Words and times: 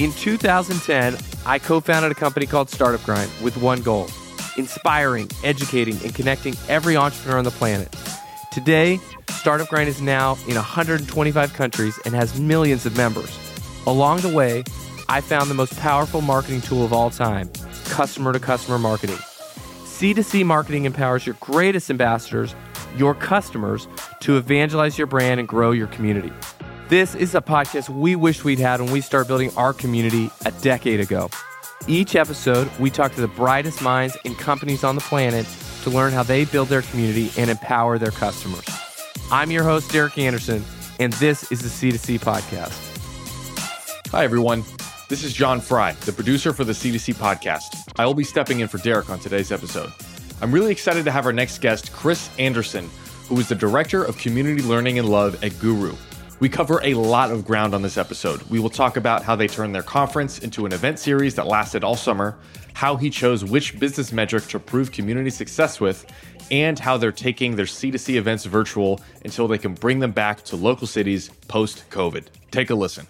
In 0.00 0.12
2010, 0.12 1.18
I 1.44 1.58
co 1.58 1.78
founded 1.78 2.10
a 2.10 2.14
company 2.14 2.46
called 2.46 2.70
Startup 2.70 3.02
Grind 3.04 3.30
with 3.42 3.58
one 3.58 3.82
goal 3.82 4.08
inspiring, 4.56 5.28
educating, 5.44 5.98
and 6.02 6.14
connecting 6.14 6.54
every 6.68 6.96
entrepreneur 6.96 7.36
on 7.36 7.44
the 7.44 7.50
planet. 7.50 7.94
Today, 8.50 8.98
Startup 9.28 9.68
Grind 9.68 9.90
is 9.90 10.00
now 10.00 10.38
in 10.48 10.54
125 10.54 11.52
countries 11.52 11.98
and 12.06 12.14
has 12.14 12.40
millions 12.40 12.86
of 12.86 12.96
members. 12.96 13.38
Along 13.86 14.20
the 14.20 14.30
way, 14.30 14.64
I 15.10 15.20
found 15.20 15.50
the 15.50 15.54
most 15.54 15.78
powerful 15.78 16.22
marketing 16.22 16.62
tool 16.62 16.82
of 16.82 16.94
all 16.94 17.10
time 17.10 17.50
customer 17.84 18.32
to 18.32 18.40
customer 18.40 18.78
marketing. 18.78 19.18
C2C 19.84 20.46
marketing 20.46 20.86
empowers 20.86 21.26
your 21.26 21.36
greatest 21.40 21.90
ambassadors, 21.90 22.54
your 22.96 23.14
customers, 23.14 23.86
to 24.20 24.38
evangelize 24.38 24.96
your 24.96 25.06
brand 25.06 25.40
and 25.40 25.46
grow 25.46 25.72
your 25.72 25.88
community. 25.88 26.32
This 26.90 27.14
is 27.14 27.36
a 27.36 27.40
podcast 27.40 27.88
we 27.88 28.16
wish 28.16 28.42
we'd 28.42 28.58
had 28.58 28.80
when 28.80 28.90
we 28.90 29.00
started 29.00 29.28
building 29.28 29.52
our 29.56 29.72
community 29.72 30.28
a 30.44 30.50
decade 30.50 30.98
ago. 30.98 31.30
Each 31.86 32.16
episode, 32.16 32.68
we 32.80 32.90
talk 32.90 33.14
to 33.14 33.20
the 33.20 33.28
brightest 33.28 33.80
minds 33.80 34.18
in 34.24 34.34
companies 34.34 34.82
on 34.82 34.96
the 34.96 35.00
planet 35.02 35.46
to 35.84 35.90
learn 35.90 36.12
how 36.12 36.24
they 36.24 36.46
build 36.46 36.66
their 36.66 36.82
community 36.82 37.30
and 37.38 37.48
empower 37.48 37.96
their 37.96 38.10
customers. 38.10 38.64
I'm 39.30 39.52
your 39.52 39.62
host, 39.62 39.92
Derek 39.92 40.18
Anderson, 40.18 40.64
and 40.98 41.12
this 41.12 41.52
is 41.52 41.62
the 41.62 41.92
C2C 41.92 42.18
podcast. 42.18 44.08
Hi, 44.08 44.24
everyone. 44.24 44.64
This 45.08 45.22
is 45.22 45.32
John 45.32 45.60
Fry, 45.60 45.92
the 45.92 46.12
producer 46.12 46.52
for 46.52 46.64
the 46.64 46.72
C2C 46.72 47.14
podcast. 47.14 47.88
I 48.00 48.04
will 48.04 48.14
be 48.14 48.24
stepping 48.24 48.58
in 48.58 48.66
for 48.66 48.78
Derek 48.78 49.10
on 49.10 49.20
today's 49.20 49.52
episode. 49.52 49.92
I'm 50.42 50.50
really 50.50 50.72
excited 50.72 51.04
to 51.04 51.12
have 51.12 51.24
our 51.24 51.32
next 51.32 51.60
guest, 51.60 51.92
Chris 51.92 52.28
Anderson, 52.40 52.90
who 53.28 53.38
is 53.38 53.48
the 53.48 53.54
Director 53.54 54.02
of 54.02 54.18
Community 54.18 54.62
Learning 54.62 54.98
and 54.98 55.08
Love 55.08 55.44
at 55.44 55.56
Guru. 55.60 55.94
We 56.40 56.48
cover 56.48 56.80
a 56.82 56.94
lot 56.94 57.30
of 57.30 57.44
ground 57.44 57.74
on 57.74 57.82
this 57.82 57.98
episode. 57.98 58.42
We 58.44 58.60
will 58.60 58.70
talk 58.70 58.96
about 58.96 59.22
how 59.22 59.36
they 59.36 59.46
turned 59.46 59.74
their 59.74 59.82
conference 59.82 60.38
into 60.38 60.64
an 60.64 60.72
event 60.72 60.98
series 60.98 61.34
that 61.34 61.46
lasted 61.46 61.84
all 61.84 61.96
summer, 61.96 62.38
how 62.72 62.96
he 62.96 63.10
chose 63.10 63.44
which 63.44 63.78
business 63.78 64.10
metric 64.10 64.46
to 64.46 64.58
prove 64.58 64.90
community 64.90 65.28
success 65.28 65.80
with, 65.80 66.06
and 66.50 66.78
how 66.78 66.96
they're 66.96 67.12
taking 67.12 67.56
their 67.56 67.66
C2C 67.66 68.14
events 68.14 68.46
virtual 68.46 69.02
until 69.22 69.46
they 69.48 69.58
can 69.58 69.74
bring 69.74 69.98
them 69.98 70.12
back 70.12 70.42
to 70.44 70.56
local 70.56 70.86
cities 70.86 71.28
post 71.46 71.84
COVID. 71.90 72.24
Take 72.50 72.70
a 72.70 72.74
listen. 72.74 73.06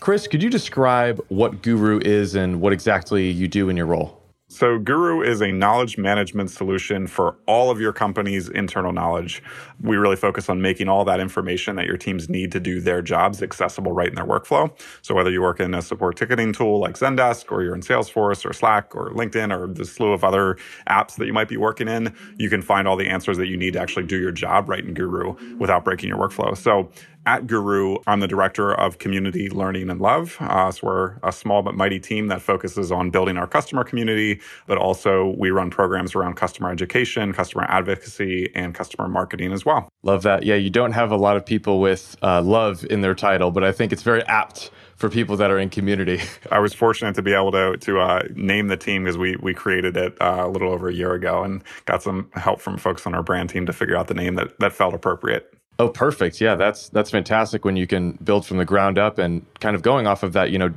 Chris, 0.00 0.26
could 0.26 0.42
you 0.42 0.50
describe 0.50 1.24
what 1.28 1.62
Guru 1.62 2.00
is 2.00 2.34
and 2.34 2.60
what 2.60 2.72
exactly 2.72 3.30
you 3.30 3.46
do 3.46 3.68
in 3.68 3.76
your 3.76 3.86
role? 3.86 4.25
So, 4.56 4.78
Guru 4.78 5.20
is 5.20 5.42
a 5.42 5.52
knowledge 5.52 5.98
management 5.98 6.50
solution 6.50 7.06
for 7.06 7.36
all 7.44 7.70
of 7.70 7.78
your 7.78 7.92
company's 7.92 8.48
internal 8.48 8.90
knowledge. 8.90 9.42
We 9.82 9.98
really 9.98 10.16
focus 10.16 10.48
on 10.48 10.62
making 10.62 10.88
all 10.88 11.04
that 11.04 11.20
information 11.20 11.76
that 11.76 11.84
your 11.84 11.98
teams 11.98 12.30
need 12.30 12.52
to 12.52 12.60
do 12.60 12.80
their 12.80 13.02
jobs 13.02 13.42
accessible 13.42 13.92
right 13.92 14.08
in 14.08 14.14
their 14.14 14.24
workflow. 14.24 14.70
So, 15.02 15.14
whether 15.14 15.30
you 15.30 15.42
work 15.42 15.60
in 15.60 15.74
a 15.74 15.82
support 15.82 16.16
ticketing 16.16 16.54
tool 16.54 16.80
like 16.80 16.94
Zendesk, 16.94 17.52
or 17.52 17.62
you're 17.64 17.74
in 17.74 17.82
Salesforce, 17.82 18.48
or 18.48 18.54
Slack, 18.54 18.96
or 18.96 19.10
LinkedIn, 19.10 19.54
or 19.54 19.70
the 19.70 19.84
slew 19.84 20.12
of 20.12 20.24
other 20.24 20.56
apps 20.88 21.16
that 21.16 21.26
you 21.26 21.34
might 21.34 21.48
be 21.48 21.58
working 21.58 21.86
in, 21.86 22.16
you 22.38 22.48
can 22.48 22.62
find 22.62 22.88
all 22.88 22.96
the 22.96 23.08
answers 23.08 23.36
that 23.36 23.48
you 23.48 23.58
need 23.58 23.74
to 23.74 23.78
actually 23.78 24.06
do 24.06 24.18
your 24.18 24.32
job 24.32 24.70
right 24.70 24.82
in 24.82 24.94
Guru 24.94 25.34
without 25.58 25.84
breaking 25.84 26.08
your 26.08 26.16
workflow. 26.16 26.56
So, 26.56 26.90
at 27.26 27.46
Guru, 27.46 27.98
I'm 28.06 28.20
the 28.20 28.28
director 28.28 28.72
of 28.72 28.98
community 28.98 29.50
learning 29.50 29.90
and 29.90 30.00
love. 30.00 30.36
Uh, 30.40 30.70
so 30.70 30.86
we're 30.86 31.16
a 31.22 31.32
small 31.32 31.62
but 31.62 31.74
mighty 31.74 31.98
team 31.98 32.28
that 32.28 32.40
focuses 32.40 32.92
on 32.92 33.10
building 33.10 33.36
our 33.36 33.46
customer 33.46 33.84
community, 33.84 34.40
but 34.66 34.78
also 34.78 35.34
we 35.36 35.50
run 35.50 35.68
programs 35.70 36.14
around 36.14 36.34
customer 36.36 36.70
education, 36.70 37.32
customer 37.32 37.64
advocacy, 37.68 38.50
and 38.54 38.74
customer 38.74 39.08
marketing 39.08 39.52
as 39.52 39.64
well. 39.64 39.88
Love 40.04 40.22
that. 40.22 40.44
Yeah, 40.44 40.54
you 40.54 40.70
don't 40.70 40.92
have 40.92 41.10
a 41.10 41.16
lot 41.16 41.36
of 41.36 41.44
people 41.44 41.80
with 41.80 42.16
uh, 42.22 42.40
love 42.40 42.86
in 42.88 43.00
their 43.00 43.14
title, 43.14 43.50
but 43.50 43.64
I 43.64 43.72
think 43.72 43.92
it's 43.92 44.02
very 44.04 44.22
apt 44.24 44.70
for 44.94 45.10
people 45.10 45.36
that 45.36 45.50
are 45.50 45.58
in 45.58 45.68
community. 45.68 46.20
I 46.50 46.58
was 46.60 46.72
fortunate 46.72 47.14
to 47.16 47.22
be 47.22 47.32
able 47.32 47.52
to 47.52 47.76
to 47.76 48.00
uh, 48.00 48.22
name 48.34 48.68
the 48.68 48.76
team 48.76 49.04
because 49.04 49.18
we 49.18 49.36
we 49.36 49.52
created 49.52 49.96
it 49.96 50.20
uh, 50.22 50.44
a 50.46 50.48
little 50.48 50.72
over 50.72 50.88
a 50.88 50.94
year 50.94 51.12
ago 51.12 51.42
and 51.42 51.62
got 51.84 52.02
some 52.02 52.30
help 52.34 52.60
from 52.60 52.78
folks 52.78 53.06
on 53.06 53.14
our 53.14 53.22
brand 53.22 53.50
team 53.50 53.66
to 53.66 53.72
figure 53.72 53.96
out 53.96 54.08
the 54.08 54.14
name 54.14 54.36
that 54.36 54.58
that 54.60 54.72
felt 54.72 54.94
appropriate. 54.94 55.52
Oh, 55.78 55.88
perfect. 55.88 56.40
Yeah, 56.40 56.54
that's 56.54 56.88
that's 56.88 57.10
fantastic 57.10 57.64
when 57.64 57.76
you 57.76 57.86
can 57.86 58.12
build 58.12 58.46
from 58.46 58.56
the 58.56 58.64
ground 58.64 58.98
up 58.98 59.18
and 59.18 59.44
kind 59.60 59.76
of 59.76 59.82
going 59.82 60.06
off 60.06 60.22
of 60.22 60.32
that, 60.32 60.50
you 60.50 60.58
know, 60.58 60.72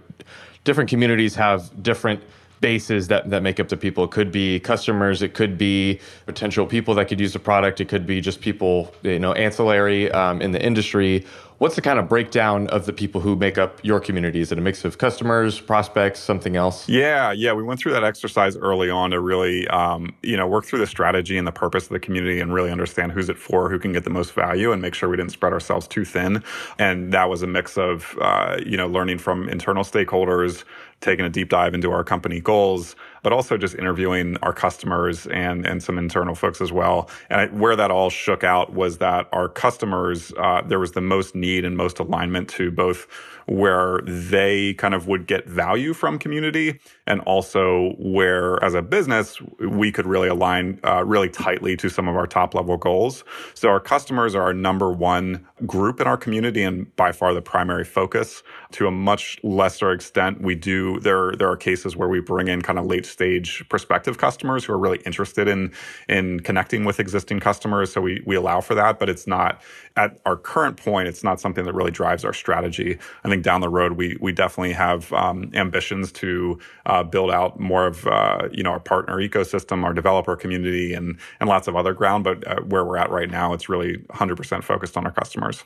different 0.65 0.89
communities 0.89 1.35
have 1.35 1.81
different 1.81 2.21
bases 2.61 3.07
that, 3.07 3.29
that 3.29 3.41
make 3.41 3.59
up 3.59 3.69
the 3.69 3.77
people. 3.77 4.03
It 4.03 4.11
could 4.11 4.31
be 4.31 4.59
customers, 4.59 5.21
it 5.21 5.33
could 5.33 5.57
be 5.57 6.01
potential 6.25 6.65
people 6.65 6.93
that 6.95 7.07
could 7.07 7.19
use 7.19 7.31
the 7.31 7.39
product, 7.39 7.79
it 7.79 7.87
could 7.87 8.05
be 8.05 8.19
just 8.19 8.41
people, 8.41 8.93
you 9.01 9.19
know, 9.19 9.31
ancillary 9.33 10.11
um, 10.11 10.41
in 10.41 10.51
the 10.51 10.61
industry. 10.61 11.25
What's 11.59 11.75
the 11.75 11.81
kind 11.81 11.99
of 11.99 12.07
breakdown 12.07 12.67
of 12.67 12.85
the 12.85 12.93
people 12.93 13.19
who 13.19 13.35
make 13.35 13.57
up 13.57 13.83
your 13.83 13.99
community? 13.99 14.39
Is 14.39 14.53
it 14.53 14.57
a 14.57 14.61
mix 14.61 14.85
of 14.85 14.97
customers, 14.97 15.59
prospects, 15.59 16.21
something 16.21 16.55
else? 16.55 16.87
Yeah, 16.87 17.33
yeah. 17.33 17.51
We 17.51 17.63
went 17.63 17.81
through 17.81 17.91
that 17.91 18.03
exercise 18.05 18.55
early 18.55 18.89
on 18.89 19.11
to 19.11 19.19
really, 19.19 19.67
um, 19.67 20.15
you 20.23 20.37
know, 20.37 20.47
work 20.47 20.63
through 20.63 20.79
the 20.79 20.87
strategy 20.87 21.37
and 21.37 21.45
the 21.45 21.51
purpose 21.51 21.83
of 21.83 21.89
the 21.89 21.99
community 21.99 22.39
and 22.39 22.53
really 22.53 22.71
understand 22.71 23.11
who's 23.11 23.27
it 23.27 23.37
for, 23.37 23.69
who 23.69 23.77
can 23.77 23.91
get 23.91 24.05
the 24.05 24.09
most 24.09 24.31
value, 24.31 24.71
and 24.71 24.81
make 24.81 24.93
sure 24.93 25.09
we 25.09 25.17
didn't 25.17 25.33
spread 25.33 25.51
ourselves 25.51 25.85
too 25.85 26.05
thin. 26.05 26.41
And 26.77 27.11
that 27.11 27.29
was 27.29 27.43
a 27.43 27.47
mix 27.47 27.77
of, 27.77 28.17
uh, 28.21 28.55
you 28.65 28.77
know, 28.77 28.87
learning 28.87 29.17
from 29.17 29.49
internal 29.49 29.83
stakeholders, 29.83 30.63
taking 31.01 31.25
a 31.25 31.29
deep 31.29 31.49
dive 31.49 31.73
into 31.73 31.91
our 31.91 32.05
company 32.05 32.39
goals, 32.39 32.95
but 33.23 33.33
also 33.33 33.57
just 33.57 33.75
interviewing 33.75 34.37
our 34.37 34.53
customers 34.53 35.27
and 35.27 35.65
and 35.65 35.81
some 35.83 35.97
internal 35.97 36.35
folks 36.35 36.61
as 36.61 36.71
well. 36.71 37.09
And 37.29 37.41
I, 37.41 37.47
where 37.47 37.75
that 37.75 37.91
all 37.91 38.09
shook 38.09 38.43
out 38.43 38.73
was 38.73 38.97
that 38.99 39.27
our 39.31 39.49
customers, 39.49 40.33
uh, 40.37 40.61
there 40.61 40.79
was 40.79 40.93
the 40.93 41.01
most 41.01 41.35
need 41.35 41.65
and 41.65 41.75
most 41.75 41.99
alignment 41.99 42.49
to 42.49 42.71
both 42.71 43.07
where 43.49 43.99
they 44.05 44.75
kind 44.75 44.93
of 44.93 45.07
would 45.07 45.25
get 45.25 45.47
value 45.47 45.91
from 45.91 46.19
community 46.19 46.79
and 47.07 47.19
also 47.21 47.95
where 47.97 48.63
as 48.63 48.75
a 48.75 48.81
business 48.81 49.41
we 49.59 49.91
could 49.91 50.05
really 50.05 50.27
align 50.27 50.79
uh, 50.83 51.03
really 51.03 51.29
tightly 51.29 51.75
to 51.75 51.89
some 51.89 52.07
of 52.07 52.15
our 52.15 52.27
top 52.27 52.53
level 52.53 52.77
goals. 52.77 53.23
So 53.55 53.69
our 53.69 53.79
customers 53.79 54.35
are 54.35 54.43
our 54.43 54.53
number 54.53 54.91
one 54.91 55.47
group 55.65 55.99
in 55.99 56.05
our 56.05 56.15
community 56.15 56.61
and 56.61 56.95
by 56.95 57.11
far 57.11 57.33
the 57.33 57.41
primary 57.41 57.83
focus. 57.83 58.43
To 58.73 58.85
a 58.85 58.91
much 58.91 59.39
lesser 59.41 59.91
extent 59.91 60.41
we 60.41 60.53
do 60.53 60.99
there 60.99 61.31
there 61.31 61.49
are 61.49 61.57
cases 61.57 61.95
where 61.95 62.07
we 62.07 62.19
bring 62.19 62.49
in 62.49 62.61
kind 62.61 62.77
of 62.77 62.85
late 62.85 63.07
stage 63.07 63.67
prospective 63.67 64.19
customers 64.19 64.63
who 64.63 64.73
are 64.73 64.77
really 64.77 64.99
interested 65.07 65.47
in 65.47 65.71
in 66.07 66.39
connecting 66.41 66.85
with 66.85 66.99
existing 66.99 67.39
customers. 67.39 67.91
So 67.91 67.99
we 67.99 68.21
we 68.27 68.35
allow 68.35 68.61
for 68.61 68.75
that 68.75 68.99
but 68.99 69.09
it's 69.09 69.25
not 69.25 69.59
at 69.95 70.19
our 70.27 70.37
current 70.37 70.77
point 70.77 71.07
it's 71.07 71.23
not 71.23 71.39
something 71.39 71.65
that 71.65 71.73
really 71.73 71.91
drives 71.91 72.23
our 72.23 72.33
strategy. 72.33 72.99
I 73.23 73.29
think 73.29 73.38
think 73.39 73.45
down 73.45 73.61
the 73.61 73.69
road 73.69 73.93
we 73.93 74.17
we 74.19 74.31
definitely 74.31 74.73
have 74.73 75.11
um, 75.13 75.51
ambitions 75.53 76.11
to 76.11 76.59
uh, 76.85 77.03
build 77.03 77.31
out 77.31 77.59
more 77.59 77.87
of 77.87 78.05
uh, 78.07 78.47
you 78.51 78.63
know 78.63 78.71
our 78.71 78.79
partner 78.79 79.17
ecosystem, 79.17 79.83
our 79.83 79.93
developer 79.93 80.35
community, 80.35 80.93
and 80.93 81.17
and 81.39 81.49
lots 81.49 81.67
of 81.67 81.75
other 81.75 81.93
ground. 81.93 82.23
But 82.23 82.45
uh, 82.47 82.61
where 82.61 82.83
we're 82.83 82.97
at 82.97 83.09
right 83.09 83.29
now, 83.29 83.53
it's 83.53 83.69
really 83.69 83.97
100% 84.09 84.63
focused 84.63 84.97
on 84.97 85.05
our 85.05 85.11
customers. 85.11 85.63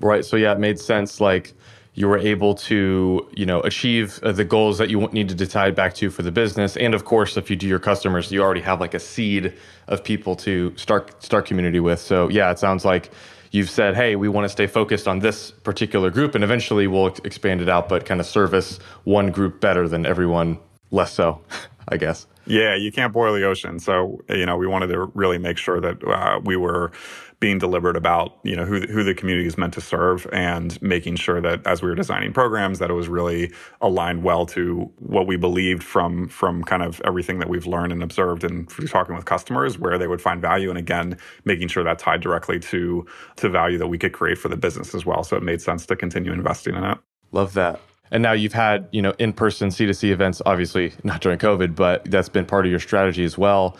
Right. 0.00 0.24
So 0.24 0.36
yeah, 0.36 0.52
it 0.52 0.58
made 0.58 0.78
sense. 0.78 1.20
Like 1.20 1.54
you 1.94 2.06
were 2.08 2.18
able 2.18 2.54
to 2.54 3.26
you 3.34 3.46
know 3.46 3.60
achieve 3.62 4.20
uh, 4.22 4.32
the 4.32 4.44
goals 4.44 4.78
that 4.78 4.90
you 4.90 5.00
needed 5.12 5.38
to 5.38 5.46
tie 5.46 5.70
back 5.70 5.94
to 5.94 6.10
for 6.10 6.22
the 6.22 6.30
business 6.30 6.76
and 6.76 6.94
of 6.94 7.06
course 7.06 7.38
if 7.38 7.48
you 7.48 7.56
do 7.56 7.66
your 7.66 7.78
customers 7.78 8.30
you 8.30 8.42
already 8.42 8.60
have 8.60 8.80
like 8.80 8.92
a 8.92 9.00
seed 9.00 9.54
of 9.88 10.04
people 10.04 10.36
to 10.36 10.76
start 10.76 11.22
start 11.22 11.46
community 11.46 11.80
with 11.80 11.98
so 11.98 12.28
yeah 12.28 12.50
it 12.50 12.58
sounds 12.58 12.84
like 12.84 13.10
you've 13.56 13.70
said, 13.70 13.96
hey, 13.96 14.16
we 14.16 14.28
want 14.28 14.44
to 14.44 14.50
stay 14.50 14.66
focused 14.66 15.08
on 15.08 15.20
this 15.20 15.50
particular 15.50 16.10
group, 16.10 16.34
and 16.34 16.44
eventually 16.44 16.86
we'll 16.86 17.06
expand 17.24 17.62
it 17.62 17.68
out, 17.68 17.88
but 17.88 18.04
kind 18.04 18.20
of 18.20 18.26
service 18.26 18.78
one 19.04 19.30
group 19.30 19.60
better 19.60 19.88
than 19.88 20.04
everyone 20.04 20.58
less 20.90 21.12
so, 21.12 21.40
I 21.88 21.96
guess. 21.96 22.26
Yeah, 22.46 22.76
you 22.76 22.92
can't 22.92 23.12
boil 23.12 23.34
the 23.34 23.44
ocean. 23.44 23.80
So, 23.80 24.20
you 24.28 24.46
know, 24.46 24.56
we 24.56 24.66
wanted 24.66 24.88
to 24.88 25.06
really 25.14 25.38
make 25.38 25.56
sure 25.56 25.80
that 25.80 26.04
uh, 26.04 26.40
we 26.44 26.56
were 26.56 26.92
being 27.38 27.58
deliberate 27.58 27.96
about 27.96 28.38
you 28.44 28.56
know 28.56 28.64
who 28.64 28.80
who 28.80 29.04
the 29.04 29.14
community 29.14 29.46
is 29.46 29.58
meant 29.58 29.74
to 29.74 29.80
serve 29.80 30.26
and 30.32 30.80
making 30.80 31.16
sure 31.16 31.40
that 31.40 31.66
as 31.66 31.82
we 31.82 31.88
were 31.88 31.94
designing 31.94 32.32
programs 32.32 32.78
that 32.78 32.90
it 32.90 32.94
was 32.94 33.08
really 33.08 33.52
aligned 33.82 34.22
well 34.22 34.46
to 34.46 34.90
what 34.98 35.26
we 35.26 35.36
believed 35.36 35.82
from 35.82 36.28
from 36.28 36.64
kind 36.64 36.82
of 36.82 37.00
everything 37.04 37.38
that 37.38 37.48
we've 37.48 37.66
learned 37.66 37.92
and 37.92 38.02
observed 38.02 38.42
and 38.42 38.68
talking 38.88 39.14
with 39.14 39.26
customers 39.26 39.78
where 39.78 39.98
they 39.98 40.06
would 40.06 40.22
find 40.22 40.40
value. 40.40 40.70
And 40.70 40.78
again 40.78 41.18
making 41.44 41.68
sure 41.68 41.84
that 41.84 41.98
tied 41.98 42.20
directly 42.20 42.58
to 42.58 43.06
to 43.36 43.48
value 43.48 43.78
that 43.78 43.88
we 43.88 43.98
could 43.98 44.12
create 44.12 44.38
for 44.38 44.48
the 44.48 44.56
business 44.56 44.94
as 44.94 45.04
well. 45.04 45.22
So 45.22 45.36
it 45.36 45.42
made 45.42 45.60
sense 45.60 45.84
to 45.86 45.96
continue 45.96 46.32
investing 46.32 46.74
in 46.74 46.84
it. 46.84 46.98
Love 47.32 47.54
that. 47.54 47.80
And 48.10 48.22
now 48.22 48.32
you've 48.32 48.52
had, 48.52 48.88
you 48.92 49.02
know, 49.02 49.12
in-person 49.18 49.70
C2C 49.70 50.10
events, 50.10 50.40
obviously 50.46 50.92
not 51.02 51.20
during 51.20 51.38
COVID, 51.38 51.74
but 51.74 52.04
that's 52.04 52.28
been 52.28 52.46
part 52.46 52.64
of 52.64 52.70
your 52.70 52.80
strategy 52.80 53.24
as 53.24 53.36
well. 53.36 53.76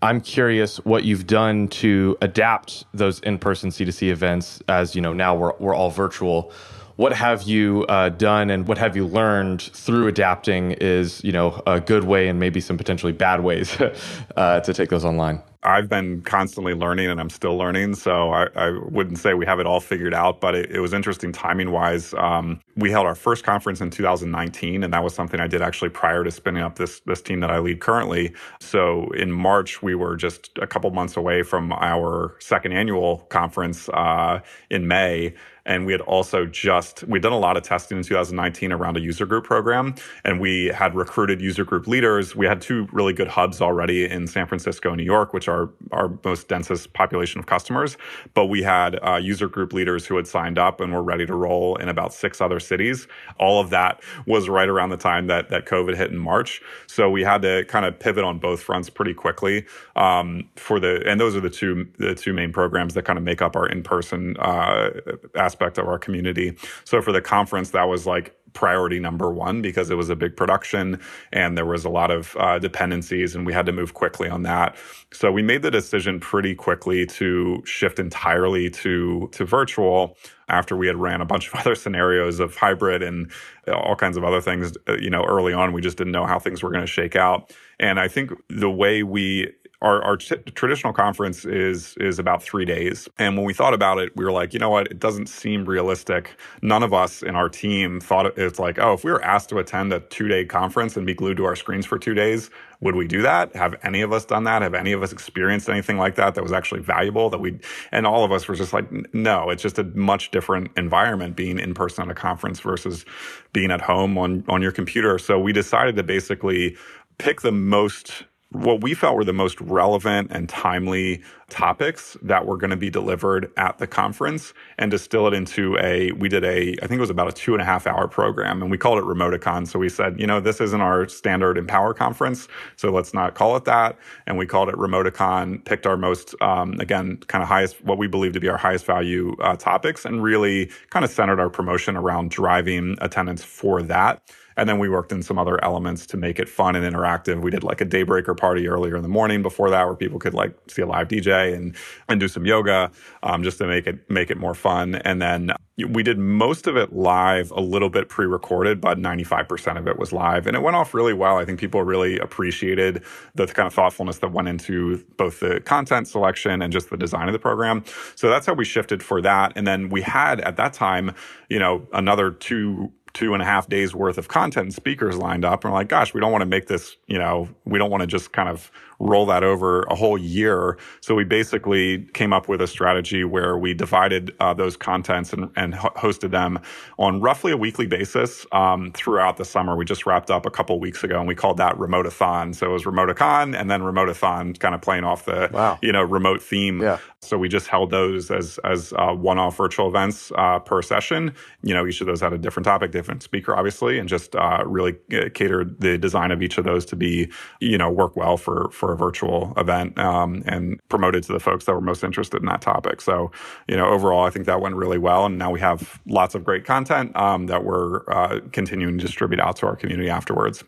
I'm 0.00 0.20
curious 0.20 0.76
what 0.84 1.02
you've 1.04 1.26
done 1.26 1.68
to 1.68 2.16
adapt 2.22 2.84
those 2.94 3.18
in-person 3.20 3.70
C2C 3.70 4.10
events 4.10 4.62
as 4.68 4.94
you 4.94 5.00
know 5.00 5.12
now 5.12 5.34
we're 5.34 5.52
we're 5.58 5.74
all 5.74 5.90
virtual. 5.90 6.52
What 6.94 7.12
have 7.12 7.42
you 7.42 7.84
uh, 7.88 8.08
done 8.10 8.50
and 8.50 8.66
what 8.66 8.78
have 8.78 8.96
you 8.96 9.06
learned 9.06 9.62
through 9.62 10.06
adapting 10.06 10.72
is 10.72 11.22
you 11.24 11.32
know 11.32 11.62
a 11.66 11.80
good 11.80 12.04
way 12.04 12.28
and 12.28 12.38
maybe 12.38 12.60
some 12.60 12.76
potentially 12.76 13.12
bad 13.12 13.42
ways 13.42 13.76
uh, 14.36 14.60
to 14.60 14.72
take 14.72 14.88
those 14.88 15.04
online? 15.04 15.42
I've 15.64 15.88
been 15.88 16.22
constantly 16.22 16.72
learning 16.72 17.10
and 17.10 17.20
I'm 17.20 17.30
still 17.30 17.56
learning. 17.56 17.96
So 17.96 18.30
I, 18.30 18.46
I, 18.54 18.70
wouldn't 18.70 19.18
say 19.18 19.34
we 19.34 19.44
have 19.44 19.58
it 19.58 19.66
all 19.66 19.80
figured 19.80 20.14
out, 20.14 20.40
but 20.40 20.54
it, 20.54 20.70
it 20.70 20.78
was 20.78 20.92
interesting 20.92 21.32
timing 21.32 21.72
wise. 21.72 22.14
Um, 22.14 22.60
we 22.76 22.92
held 22.92 23.06
our 23.06 23.16
first 23.16 23.42
conference 23.42 23.80
in 23.80 23.90
2019, 23.90 24.84
and 24.84 24.92
that 24.92 25.02
was 25.02 25.14
something 25.14 25.40
I 25.40 25.48
did 25.48 25.60
actually 25.60 25.90
prior 25.90 26.22
to 26.22 26.30
spinning 26.30 26.62
up 26.62 26.76
this 26.76 27.00
this 27.06 27.20
team 27.20 27.40
that 27.40 27.50
I 27.50 27.58
lead 27.58 27.80
currently. 27.80 28.32
So 28.60 29.10
in 29.10 29.32
March, 29.32 29.82
we 29.82 29.96
were 29.96 30.16
just 30.16 30.56
a 30.62 30.66
couple 30.66 30.90
months 30.92 31.16
away 31.16 31.42
from 31.42 31.72
our 31.72 32.36
second 32.38 32.72
annual 32.72 33.18
conference 33.28 33.88
uh, 33.88 34.40
in 34.70 34.86
May. 34.86 35.34
And 35.68 35.84
we 35.84 35.92
had 35.92 36.00
also 36.00 36.46
just, 36.46 37.04
we'd 37.04 37.22
done 37.22 37.32
a 37.32 37.38
lot 37.38 37.58
of 37.58 37.62
testing 37.62 37.98
in 37.98 38.02
2019 38.02 38.72
around 38.72 38.96
a 38.96 39.00
user 39.00 39.26
group 39.26 39.44
program. 39.44 39.94
And 40.24 40.40
we 40.40 40.66
had 40.66 40.94
recruited 40.94 41.42
user 41.42 41.62
group 41.62 41.86
leaders. 41.86 42.34
We 42.34 42.46
had 42.46 42.62
two 42.62 42.88
really 42.90 43.12
good 43.12 43.28
hubs 43.28 43.60
already 43.60 44.06
in 44.06 44.26
San 44.26 44.46
Francisco 44.46 44.88
and 44.88 44.96
New 44.96 45.04
York, 45.04 45.34
which 45.34 45.46
are 45.46 45.68
our 45.92 46.10
most 46.24 46.48
densest 46.48 46.94
population 46.94 47.38
of 47.38 47.46
customers. 47.46 47.98
But 48.32 48.46
we 48.46 48.62
had 48.62 48.98
uh, 49.02 49.20
user 49.22 49.46
group 49.46 49.74
leaders 49.74 50.06
who 50.06 50.16
had 50.16 50.26
signed 50.26 50.58
up 50.58 50.80
and 50.80 50.90
were 50.92 51.02
ready 51.02 51.26
to 51.26 51.34
roll 51.34 51.76
in 51.76 51.90
about 51.90 52.14
six 52.14 52.40
other 52.40 52.60
cities. 52.60 53.06
All 53.38 53.60
of 53.60 53.68
that 53.68 54.00
was 54.26 54.48
right 54.48 54.70
around 54.70 54.88
the 54.88 54.96
time 54.96 55.26
that, 55.26 55.50
that 55.50 55.66
COVID 55.66 55.94
hit 55.96 56.10
in 56.10 56.18
March. 56.18 56.62
So 56.86 57.10
we 57.10 57.22
had 57.22 57.42
to 57.42 57.66
kind 57.66 57.84
of 57.84 57.98
pivot 57.98 58.24
on 58.24 58.38
both 58.38 58.62
fronts 58.62 58.88
pretty 58.88 59.12
quickly 59.12 59.66
um, 59.96 60.48
for 60.56 60.80
the, 60.80 61.02
and 61.06 61.20
those 61.20 61.36
are 61.36 61.40
the 61.40 61.50
two, 61.50 61.86
the 61.98 62.14
two 62.14 62.32
main 62.32 62.54
programs 62.54 62.94
that 62.94 63.02
kind 63.02 63.18
of 63.18 63.24
make 63.24 63.42
up 63.42 63.54
our 63.54 63.68
in-person 63.68 64.38
uh, 64.38 64.90
aspect 65.34 65.57
aspect 65.58 65.78
of 65.78 65.88
our 65.88 65.98
community. 65.98 66.56
So 66.84 67.02
for 67.02 67.12
the 67.12 67.20
conference, 67.20 67.70
that 67.70 67.88
was 67.88 68.06
like 68.06 68.34
priority 68.54 68.98
number 68.98 69.30
one 69.30 69.60
because 69.60 69.90
it 69.90 69.94
was 69.94 70.08
a 70.08 70.16
big 70.16 70.36
production 70.36 71.00
and 71.32 71.56
there 71.56 71.66
was 71.66 71.84
a 71.84 71.88
lot 71.88 72.10
of 72.10 72.34
uh, 72.38 72.58
dependencies 72.58 73.34
and 73.34 73.44
we 73.44 73.52
had 73.52 73.66
to 73.66 73.72
move 73.72 73.94
quickly 73.94 74.28
on 74.28 74.42
that. 74.42 74.76
So 75.12 75.30
we 75.30 75.42
made 75.42 75.62
the 75.62 75.70
decision 75.70 76.18
pretty 76.18 76.54
quickly 76.54 77.06
to 77.06 77.62
shift 77.64 77.98
entirely 77.98 78.70
to 78.70 79.28
to 79.32 79.44
virtual 79.44 80.16
after 80.48 80.76
we 80.76 80.86
had 80.86 80.96
ran 80.96 81.20
a 81.20 81.26
bunch 81.26 81.48
of 81.48 81.54
other 81.60 81.74
scenarios 81.74 82.40
of 82.40 82.56
hybrid 82.56 83.02
and 83.02 83.30
all 83.66 83.96
kinds 83.96 84.16
of 84.16 84.24
other 84.24 84.40
things. 84.40 84.72
Uh, 84.88 84.96
you 84.96 85.10
know, 85.10 85.24
early 85.24 85.52
on 85.52 85.72
we 85.72 85.82
just 85.82 85.98
didn't 85.98 86.12
know 86.12 86.26
how 86.26 86.38
things 86.38 86.62
were 86.62 86.70
going 86.70 86.86
to 86.86 86.92
shake 86.92 87.16
out. 87.16 87.52
And 87.78 88.00
I 88.00 88.08
think 88.08 88.32
the 88.48 88.70
way 88.70 89.02
we 89.02 89.52
our, 89.82 90.02
our 90.02 90.16
t- 90.16 90.36
traditional 90.54 90.92
conference 90.92 91.44
is 91.44 91.96
is 91.98 92.18
about 92.18 92.42
three 92.42 92.64
days. 92.64 93.08
And 93.18 93.36
when 93.36 93.46
we 93.46 93.54
thought 93.54 93.74
about 93.74 93.98
it 93.98 94.14
we 94.16 94.24
were 94.24 94.32
like 94.32 94.52
you 94.52 94.58
know 94.58 94.70
what? 94.70 94.88
It 94.88 94.98
doesn't 94.98 95.28
seem 95.28 95.64
realistic. 95.64 96.36
None 96.62 96.82
of 96.82 96.92
us 96.92 97.22
in 97.22 97.36
our 97.36 97.48
team 97.48 98.00
thought 98.00 98.38
it's 98.38 98.58
like 98.58 98.78
oh 98.78 98.94
if 98.94 99.04
we 99.04 99.12
were 99.12 99.24
asked 99.24 99.50
to 99.50 99.58
attend 99.58 99.92
a 99.92 100.00
two 100.00 100.28
day 100.28 100.44
conference 100.44 100.96
and 100.96 101.06
be 101.06 101.14
glued 101.14 101.36
to 101.38 101.44
our 101.44 101.56
screens 101.56 101.86
for 101.86 101.98
two 101.98 102.14
days 102.14 102.50
would 102.80 102.94
we 102.94 103.08
do 103.08 103.22
that? 103.22 103.54
Have 103.56 103.74
any 103.82 104.02
of 104.02 104.12
us 104.12 104.24
done 104.24 104.44
that? 104.44 104.62
Have 104.62 104.74
any 104.74 104.92
of 104.92 105.02
us 105.02 105.12
experienced 105.12 105.68
anything 105.68 105.98
like 105.98 106.14
that 106.14 106.34
that 106.36 106.42
was 106.42 106.52
actually 106.52 106.80
valuable 106.80 107.30
that 107.30 107.38
we 107.38 107.58
and 107.92 108.06
all 108.06 108.24
of 108.24 108.32
us 108.32 108.48
were 108.48 108.54
just 108.56 108.72
like 108.72 108.86
no 109.14 109.50
it's 109.50 109.62
just 109.62 109.78
a 109.78 109.84
much 109.84 110.30
different 110.30 110.70
environment 110.76 111.36
being 111.36 111.58
in 111.58 111.74
person 111.74 112.04
at 112.04 112.10
a 112.10 112.14
conference 112.14 112.60
versus 112.60 113.04
being 113.52 113.70
at 113.70 113.80
home 113.80 114.18
on 114.18 114.44
on 114.48 114.62
your 114.62 114.72
computer. 114.72 115.18
So 115.18 115.38
we 115.38 115.52
decided 115.52 115.96
to 115.96 116.02
basically 116.02 116.76
pick 117.18 117.42
the 117.42 117.52
most 117.52 118.24
what 118.50 118.80
we 118.82 118.94
felt 118.94 119.14
were 119.14 119.24
the 119.24 119.32
most 119.32 119.60
relevant 119.60 120.30
and 120.30 120.48
timely 120.48 121.22
topics 121.50 122.16
that 122.22 122.46
were 122.46 122.56
going 122.56 122.70
to 122.70 122.76
be 122.76 122.88
delivered 122.88 123.50
at 123.58 123.76
the 123.78 123.86
conference 123.86 124.54
and 124.78 124.90
distill 124.90 125.26
it 125.26 125.34
into 125.34 125.78
a 125.78 126.12
we 126.12 126.28
did 126.28 126.44
a 126.44 126.74
i 126.82 126.86
think 126.86 126.98
it 126.98 127.00
was 127.00 127.10
about 127.10 127.28
a 127.28 127.32
two 127.32 127.54
and 127.54 127.62
a 127.62 127.64
half 127.64 127.86
hour 127.86 128.06
program 128.08 128.62
and 128.62 128.70
we 128.70 128.76
called 128.76 128.98
it 128.98 129.04
remoticon. 129.04 129.66
So 129.66 129.78
we 129.78 129.88
said 129.88 130.18
you 130.18 130.26
know 130.26 130.40
this 130.40 130.60
isn't 130.60 130.80
our 130.80 131.08
standard 131.08 131.58
empower 131.58 131.92
conference 131.92 132.48
so 132.76 132.90
let's 132.90 133.12
not 133.12 133.34
call 133.34 133.56
it 133.56 133.64
that. 133.64 133.98
And 134.26 134.38
we 134.38 134.46
called 134.46 134.68
it 134.68 134.74
remoticon 134.76 135.64
picked 135.64 135.86
our 135.86 135.96
most 135.96 136.34
um, 136.40 136.78
again 136.80 137.18
kind 137.28 137.42
of 137.42 137.48
highest 137.48 137.82
what 137.84 137.98
we 137.98 138.06
believe 138.06 138.32
to 138.32 138.40
be 138.40 138.48
our 138.48 138.56
highest 138.56 138.86
value 138.86 139.36
uh, 139.40 139.56
topics 139.56 140.04
and 140.04 140.22
really 140.22 140.70
kind 140.90 141.04
of 141.04 141.10
centered 141.10 141.40
our 141.40 141.50
promotion 141.50 141.96
around 141.96 142.30
driving 142.30 142.96
attendance 143.00 143.42
for 143.42 143.82
that 143.82 144.22
and 144.58 144.68
then 144.68 144.78
we 144.78 144.88
worked 144.88 145.12
in 145.12 145.22
some 145.22 145.38
other 145.38 145.62
elements 145.64 146.04
to 146.06 146.16
make 146.16 146.38
it 146.38 146.48
fun 146.48 146.74
and 146.74 146.84
interactive. 146.84 147.40
We 147.40 147.50
did 147.50 147.62
like 147.62 147.80
a 147.80 147.86
daybreaker 147.86 148.36
party 148.36 148.68
earlier 148.68 148.96
in 148.96 149.02
the 149.02 149.08
morning 149.08 149.40
before 149.40 149.70
that, 149.70 149.86
where 149.86 149.94
people 149.94 150.18
could 150.18 150.34
like 150.34 150.54
see 150.66 150.82
a 150.82 150.86
live 150.86 151.08
DJ 151.08 151.54
and 151.54 151.74
and 152.08 152.18
do 152.18 152.28
some 152.28 152.44
yoga, 152.44 152.90
um, 153.22 153.42
just 153.42 153.58
to 153.58 153.66
make 153.66 153.86
it 153.86 154.10
make 154.10 154.30
it 154.30 154.36
more 154.36 154.54
fun. 154.54 154.96
And 154.96 155.22
then 155.22 155.52
we 155.86 156.02
did 156.02 156.18
most 156.18 156.66
of 156.66 156.76
it 156.76 156.92
live, 156.92 157.52
a 157.52 157.60
little 157.60 157.88
bit 157.88 158.08
pre-recorded, 158.08 158.80
but 158.80 158.98
95% 158.98 159.78
of 159.78 159.86
it 159.86 159.96
was 159.96 160.12
live, 160.12 160.48
and 160.48 160.56
it 160.56 160.60
went 160.60 160.76
off 160.76 160.92
really 160.92 161.14
well. 161.14 161.38
I 161.38 161.44
think 161.44 161.60
people 161.60 161.82
really 161.84 162.18
appreciated 162.18 163.04
the 163.36 163.46
kind 163.46 163.68
of 163.68 163.74
thoughtfulness 163.74 164.18
that 164.18 164.32
went 164.32 164.48
into 164.48 165.04
both 165.16 165.38
the 165.38 165.60
content 165.60 166.08
selection 166.08 166.62
and 166.62 166.72
just 166.72 166.90
the 166.90 166.96
design 166.96 167.28
of 167.28 167.32
the 167.32 167.38
program. 167.38 167.84
So 168.16 168.28
that's 168.28 168.44
how 168.44 168.54
we 168.54 168.64
shifted 168.64 169.04
for 169.04 169.22
that. 169.22 169.52
And 169.54 169.66
then 169.68 169.88
we 169.88 170.02
had 170.02 170.40
at 170.40 170.56
that 170.56 170.72
time, 170.72 171.14
you 171.48 171.60
know, 171.60 171.86
another 171.92 172.32
two 172.32 172.92
two 173.12 173.32
and 173.34 173.42
a 173.42 173.44
half 173.44 173.68
days 173.68 173.94
worth 173.94 174.18
of 174.18 174.28
content 174.28 174.66
and 174.66 174.74
speakers 174.74 175.16
lined 175.16 175.44
up. 175.44 175.64
And 175.64 175.72
we're 175.72 175.78
like, 175.78 175.88
gosh, 175.88 176.14
we 176.14 176.20
don't 176.20 176.32
want 176.32 176.42
to 176.42 176.46
make 176.46 176.66
this, 176.66 176.96
you 177.06 177.18
know, 177.18 177.48
we 177.64 177.78
don't 177.78 177.90
want 177.90 178.02
to 178.02 178.06
just 178.06 178.32
kind 178.32 178.48
of 178.48 178.70
roll 179.00 179.26
that 179.26 179.44
over 179.44 179.82
a 179.84 179.94
whole 179.94 180.18
year. 180.18 180.76
So 181.00 181.14
we 181.14 181.24
basically 181.24 182.04
came 182.14 182.32
up 182.32 182.48
with 182.48 182.60
a 182.60 182.66
strategy 182.66 183.24
where 183.24 183.56
we 183.56 183.74
divided 183.74 184.34
uh, 184.40 184.54
those 184.54 184.76
contents 184.76 185.32
and, 185.32 185.50
and, 185.56 185.74
hosted 185.78 186.30
them 186.30 186.58
on 186.98 187.20
roughly 187.20 187.52
a 187.52 187.56
weekly 187.56 187.86
basis 187.86 188.46
um, 188.52 188.90
throughout 188.92 189.36
the 189.36 189.44
summer. 189.44 189.76
We 189.76 189.84
just 189.84 190.06
wrapped 190.06 190.30
up 190.30 190.44
a 190.46 190.50
couple 190.50 190.80
weeks 190.80 191.04
ago, 191.04 191.18
and 191.18 191.28
we 191.28 191.34
called 191.34 191.58
that 191.58 191.78
Remote-a-thon. 191.78 192.54
So 192.54 192.66
it 192.66 192.72
was 192.72 192.86
Remote-a-con 192.86 193.54
and 193.54 193.70
then 193.70 193.82
Remote-a-thon, 193.82 194.54
kind 194.54 194.74
of 194.74 194.80
playing 194.80 195.04
off 195.04 195.24
the 195.26 195.50
wow. 195.52 195.78
you 195.82 195.92
know 195.92 196.02
remote 196.02 196.42
theme. 196.42 196.80
Yeah. 196.80 196.98
So 197.20 197.36
we 197.38 197.48
just 197.48 197.68
held 197.68 197.90
those 197.90 198.30
as 198.30 198.58
as 198.64 198.92
uh, 198.94 199.12
one-off 199.12 199.56
virtual 199.56 199.88
events 199.88 200.32
uh, 200.34 200.58
per 200.58 200.82
session. 200.82 201.34
You 201.62 201.74
know, 201.74 201.86
each 201.86 202.00
of 202.00 202.06
those 202.06 202.20
had 202.20 202.32
a 202.32 202.38
different 202.38 202.64
topic, 202.64 202.90
different 202.90 203.22
speaker, 203.22 203.56
obviously, 203.56 203.98
and 203.98 204.08
just 204.08 204.34
uh, 204.34 204.64
really 204.66 204.96
uh, 205.12 205.28
catered 205.34 205.80
the 205.80 205.98
design 205.98 206.30
of 206.30 206.42
each 206.42 206.58
of 206.58 206.64
those 206.64 206.84
to 206.86 206.96
be 206.96 207.30
you 207.60 207.78
know 207.78 207.90
work 207.90 208.16
well 208.16 208.36
for 208.36 208.70
for 208.70 208.87
a 208.92 208.96
virtual 208.96 209.52
event 209.56 209.98
um, 209.98 210.42
and 210.46 210.80
promoted 210.88 211.22
to 211.24 211.32
the 211.32 211.40
folks 211.40 211.64
that 211.64 211.74
were 211.74 211.80
most 211.80 212.04
interested 212.04 212.40
in 212.40 212.46
that 212.46 212.60
topic. 212.60 213.00
So 213.00 213.30
you 213.68 213.76
know, 213.76 213.86
overall, 213.86 214.24
I 214.24 214.30
think 214.30 214.46
that 214.46 214.60
went 214.60 214.76
really 214.76 214.98
well, 214.98 215.26
and 215.26 215.38
now 215.38 215.50
we 215.50 215.60
have 215.60 216.00
lots 216.06 216.34
of 216.34 216.44
great 216.44 216.64
content 216.64 217.14
um, 217.16 217.46
that 217.46 217.64
we're 217.64 218.08
uh, 218.10 218.40
continuing 218.52 218.98
to 218.98 219.04
distribute 219.04 219.40
out 219.40 219.56
to 219.56 219.66
our 219.66 219.76
community 219.76 220.10
afterwards 220.10 220.64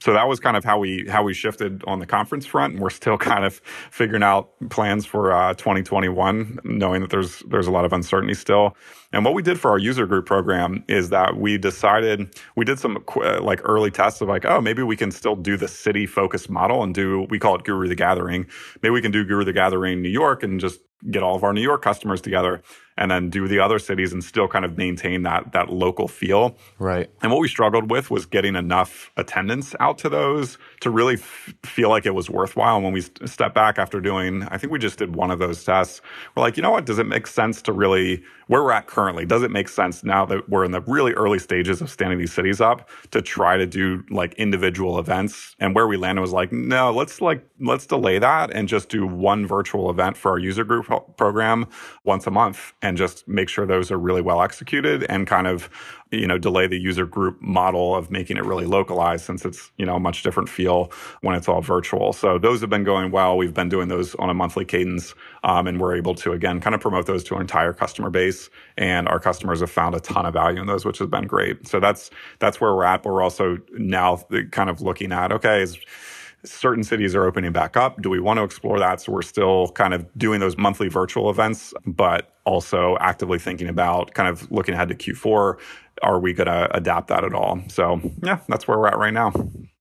so 0.00 0.12
that 0.12 0.28
was 0.28 0.40
kind 0.40 0.56
of 0.56 0.64
how 0.64 0.78
we 0.78 1.06
how 1.08 1.22
we 1.22 1.32
shifted 1.32 1.82
on 1.86 1.98
the 1.98 2.06
conference 2.06 2.44
front. 2.44 2.74
And 2.74 2.82
we're 2.82 2.90
still 2.90 3.16
kind 3.16 3.44
of 3.44 3.60
figuring 3.90 4.22
out 4.22 4.50
plans 4.68 5.06
for 5.06 5.32
uh, 5.32 5.54
2021 5.54 6.58
knowing 6.64 7.00
that 7.00 7.10
there's 7.10 7.38
there's 7.48 7.66
a 7.66 7.70
lot 7.70 7.84
of 7.84 7.92
uncertainty 7.92 8.34
still. 8.34 8.76
And 9.12 9.24
what 9.24 9.34
we 9.34 9.42
did 9.42 9.58
for 9.58 9.70
our 9.70 9.78
user 9.78 10.06
group 10.06 10.26
program 10.26 10.84
is 10.88 11.10
that 11.10 11.36
we 11.36 11.56
decided 11.56 12.34
we 12.56 12.64
did 12.64 12.78
some 12.78 13.02
uh, 13.16 13.40
like 13.40 13.60
early 13.64 13.90
tests 13.90 14.20
of 14.20 14.28
like 14.28 14.44
oh 14.44 14.60
maybe 14.60 14.82
we 14.82 14.96
can 14.96 15.10
still 15.10 15.36
do 15.36 15.56
the 15.56 15.68
city 15.68 16.06
focused 16.06 16.50
model 16.50 16.82
and 16.82 16.94
do 16.94 17.26
we 17.30 17.38
call 17.38 17.54
it 17.54 17.64
guru 17.64 17.88
the 17.88 17.94
gathering. 17.94 18.46
Maybe 18.82 18.92
we 18.92 19.00
can 19.00 19.12
do 19.12 19.24
guru 19.24 19.44
the 19.44 19.52
gathering 19.52 20.02
new 20.02 20.08
york 20.10 20.42
and 20.42 20.60
just 20.60 20.80
get 21.10 21.22
all 21.22 21.36
of 21.36 21.44
our 21.44 21.52
new 21.52 21.62
york 21.62 21.82
customers 21.82 22.20
together 22.20 22.62
and 22.96 23.10
then 23.10 23.30
do 23.30 23.48
the 23.48 23.58
other 23.58 23.78
cities 23.78 24.12
and 24.12 24.22
still 24.22 24.48
kind 24.48 24.64
of 24.64 24.76
maintain 24.76 25.22
that 25.22 25.52
that 25.52 25.70
local 25.70 26.08
feel. 26.08 26.56
Right. 26.78 27.10
And 27.22 27.32
what 27.32 27.40
we 27.40 27.48
struggled 27.48 27.90
with 27.90 28.10
was 28.10 28.26
getting 28.26 28.56
enough 28.56 29.10
attendance 29.16 29.74
out 29.80 29.98
to 29.98 30.08
those 30.08 30.58
to 30.80 30.90
really 30.90 31.14
f- 31.14 31.54
feel 31.64 31.88
like 31.88 32.06
it 32.06 32.14
was 32.14 32.30
worthwhile. 32.30 32.76
And 32.76 32.84
when 32.84 32.92
we 32.92 33.00
st- 33.00 33.28
step 33.28 33.54
back 33.54 33.78
after 33.78 34.00
doing, 34.00 34.44
I 34.44 34.58
think 34.58 34.72
we 34.72 34.78
just 34.78 34.98
did 34.98 35.16
one 35.16 35.30
of 35.30 35.38
those 35.38 35.64
tests. 35.64 36.00
We're 36.34 36.42
like, 36.42 36.56
you 36.56 36.62
know 36.62 36.70
what? 36.70 36.86
Does 36.86 36.98
it 36.98 37.06
make 37.06 37.26
sense 37.26 37.62
to 37.62 37.72
really 37.72 38.22
where 38.46 38.62
we're 38.62 38.72
at 38.72 38.86
currently? 38.86 39.24
Does 39.24 39.42
it 39.42 39.50
make 39.50 39.68
sense 39.68 40.04
now 40.04 40.26
that 40.26 40.48
we're 40.48 40.64
in 40.64 40.72
the 40.72 40.82
really 40.82 41.12
early 41.12 41.38
stages 41.38 41.80
of 41.80 41.90
standing 41.90 42.18
these 42.18 42.32
cities 42.32 42.60
up 42.60 42.88
to 43.10 43.22
try 43.22 43.56
to 43.56 43.66
do 43.66 44.04
like 44.10 44.34
individual 44.34 44.98
events? 44.98 45.56
And 45.58 45.74
where 45.74 45.86
we 45.86 45.96
landed 45.96 46.20
was 46.20 46.32
like, 46.32 46.52
no, 46.52 46.92
let's 46.92 47.20
like 47.20 47.44
let's 47.60 47.86
delay 47.86 48.18
that 48.18 48.50
and 48.52 48.68
just 48.68 48.88
do 48.88 49.06
one 49.06 49.46
virtual 49.46 49.90
event 49.90 50.16
for 50.16 50.32
our 50.32 50.38
user 50.38 50.64
group 50.64 50.90
uh, 50.90 51.00
program 51.00 51.66
once 52.04 52.26
a 52.26 52.30
month 52.30 52.72
and 52.84 52.98
just 52.98 53.26
make 53.26 53.48
sure 53.48 53.64
those 53.64 53.90
are 53.90 53.98
really 53.98 54.20
well 54.20 54.42
executed 54.42 55.06
and 55.08 55.26
kind 55.26 55.46
of 55.46 55.70
you 56.10 56.26
know 56.26 56.36
delay 56.36 56.66
the 56.66 56.78
user 56.78 57.06
group 57.06 57.40
model 57.40 57.96
of 57.96 58.10
making 58.10 58.36
it 58.36 58.44
really 58.44 58.66
localized 58.66 59.24
since 59.24 59.44
it's 59.46 59.72
you 59.78 59.86
know 59.86 59.96
a 59.96 60.00
much 60.00 60.22
different 60.22 60.48
feel 60.50 60.92
when 61.22 61.34
it's 61.34 61.48
all 61.48 61.62
virtual. 61.62 62.12
So 62.12 62.38
those 62.38 62.60
have 62.60 62.68
been 62.68 62.84
going 62.84 63.10
well. 63.10 63.38
We've 63.38 63.54
been 63.54 63.70
doing 63.70 63.88
those 63.88 64.14
on 64.16 64.28
a 64.28 64.34
monthly 64.34 64.66
cadence 64.66 65.14
um, 65.42 65.66
and 65.66 65.80
we're 65.80 65.96
able 65.96 66.14
to 66.16 66.32
again 66.32 66.60
kind 66.60 66.74
of 66.74 66.80
promote 66.80 67.06
those 67.06 67.24
to 67.24 67.36
our 67.36 67.40
entire 67.40 67.72
customer 67.72 68.10
base 68.10 68.50
and 68.76 69.08
our 69.08 69.18
customers 69.18 69.60
have 69.60 69.70
found 69.70 69.94
a 69.94 70.00
ton 70.00 70.26
of 70.26 70.34
value 70.34 70.60
in 70.60 70.66
those 70.66 70.84
which 70.84 70.98
has 70.98 71.08
been 71.08 71.26
great. 71.26 71.66
So 71.66 71.80
that's 71.80 72.10
that's 72.38 72.60
where 72.60 72.74
we're 72.74 72.84
at 72.84 73.02
but 73.02 73.14
we're 73.14 73.22
also 73.22 73.58
now 73.72 74.22
kind 74.50 74.68
of 74.68 74.82
looking 74.82 75.10
at 75.10 75.32
okay 75.32 75.62
is 75.62 75.78
certain 76.44 76.84
cities 76.84 77.14
are 77.14 77.24
opening 77.24 77.52
back 77.52 77.76
up. 77.76 78.00
Do 78.02 78.10
we 78.10 78.20
want 78.20 78.38
to 78.38 78.44
explore 78.44 78.78
that? 78.78 79.00
So 79.00 79.12
we're 79.12 79.22
still 79.22 79.68
kind 79.68 79.94
of 79.94 80.06
doing 80.16 80.40
those 80.40 80.56
monthly 80.56 80.88
virtual 80.88 81.30
events, 81.30 81.74
but 81.86 82.34
also 82.44 82.96
actively 83.00 83.38
thinking 83.38 83.68
about 83.68 84.14
kind 84.14 84.28
of 84.28 84.50
looking 84.50 84.74
ahead 84.74 84.88
to 84.88 84.94
Q4. 84.94 85.58
Are 86.02 86.20
we 86.20 86.32
going 86.32 86.46
to 86.46 86.74
adapt 86.76 87.08
that 87.08 87.24
at 87.24 87.34
all? 87.34 87.60
So 87.68 88.00
yeah, 88.22 88.40
that's 88.48 88.68
where 88.68 88.78
we're 88.78 88.88
at 88.88 88.98
right 88.98 89.14
now. 89.14 89.32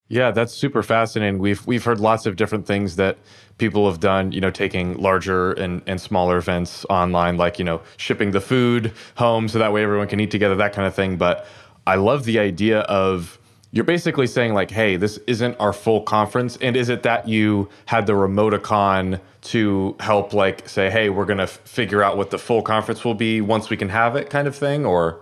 Yeah, 0.10 0.32
that's 0.32 0.54
super 0.54 0.84
fascinating. 0.84 1.40
We've 1.40 1.66
we've 1.66 1.84
heard 1.84 2.00
lots 2.00 2.26
of 2.28 2.36
different 2.36 2.68
things 2.68 2.98
that 2.98 3.18
people 3.58 3.90
have 3.90 4.00
done, 4.00 4.32
you 4.32 4.42
know, 4.42 4.52
taking 4.52 4.96
larger 4.98 5.54
and, 5.54 5.82
and 5.88 6.00
smaller 6.00 6.38
events 6.38 6.86
online, 6.90 7.38
like, 7.38 7.58
you 7.58 7.66
know, 7.66 7.82
shipping 7.98 8.32
the 8.32 8.42
food 8.42 8.94
home 9.16 9.48
so 9.48 9.58
that 9.60 9.74
way 9.74 9.84
everyone 9.84 10.08
can 10.08 10.20
eat 10.20 10.30
together, 10.30 10.56
that 10.56 10.74
kind 10.74 10.88
of 10.88 10.94
thing. 10.94 11.18
But 11.18 11.48
I 11.88 11.96
love 11.96 12.26
the 12.26 12.40
idea 12.40 12.82
of 12.82 13.40
you're 13.74 13.84
basically 13.84 14.28
saying 14.28 14.54
like, 14.54 14.70
hey, 14.70 14.98
this 14.98 15.18
isn't 15.26 15.60
our 15.60 15.74
full 15.74 16.02
conference, 16.04 16.58
and 16.62 16.78
is 16.78 16.90
it 16.90 17.02
that 17.04 17.28
you 17.28 17.68
had 17.88 18.06
the 18.06 18.14
remoticon 18.14 19.20
to 19.42 19.96
help 20.00 20.32
like 20.32 20.70
say, 20.70 20.92
hey, 20.92 21.10
we're 21.10 21.26
gonna 21.26 21.44
f- 21.44 21.60
figure 21.66 22.04
out 22.04 22.16
what 22.16 22.30
the 22.30 22.38
full 22.38 22.62
conference 22.62 23.04
will 23.04 23.16
be 23.16 23.42
once 23.42 23.72
we 23.72 23.76
can 23.76 23.90
have 23.90 24.16
it, 24.16 24.30
kind 24.30 24.48
of 24.48 24.56
thing, 24.56 24.86
or 24.86 25.20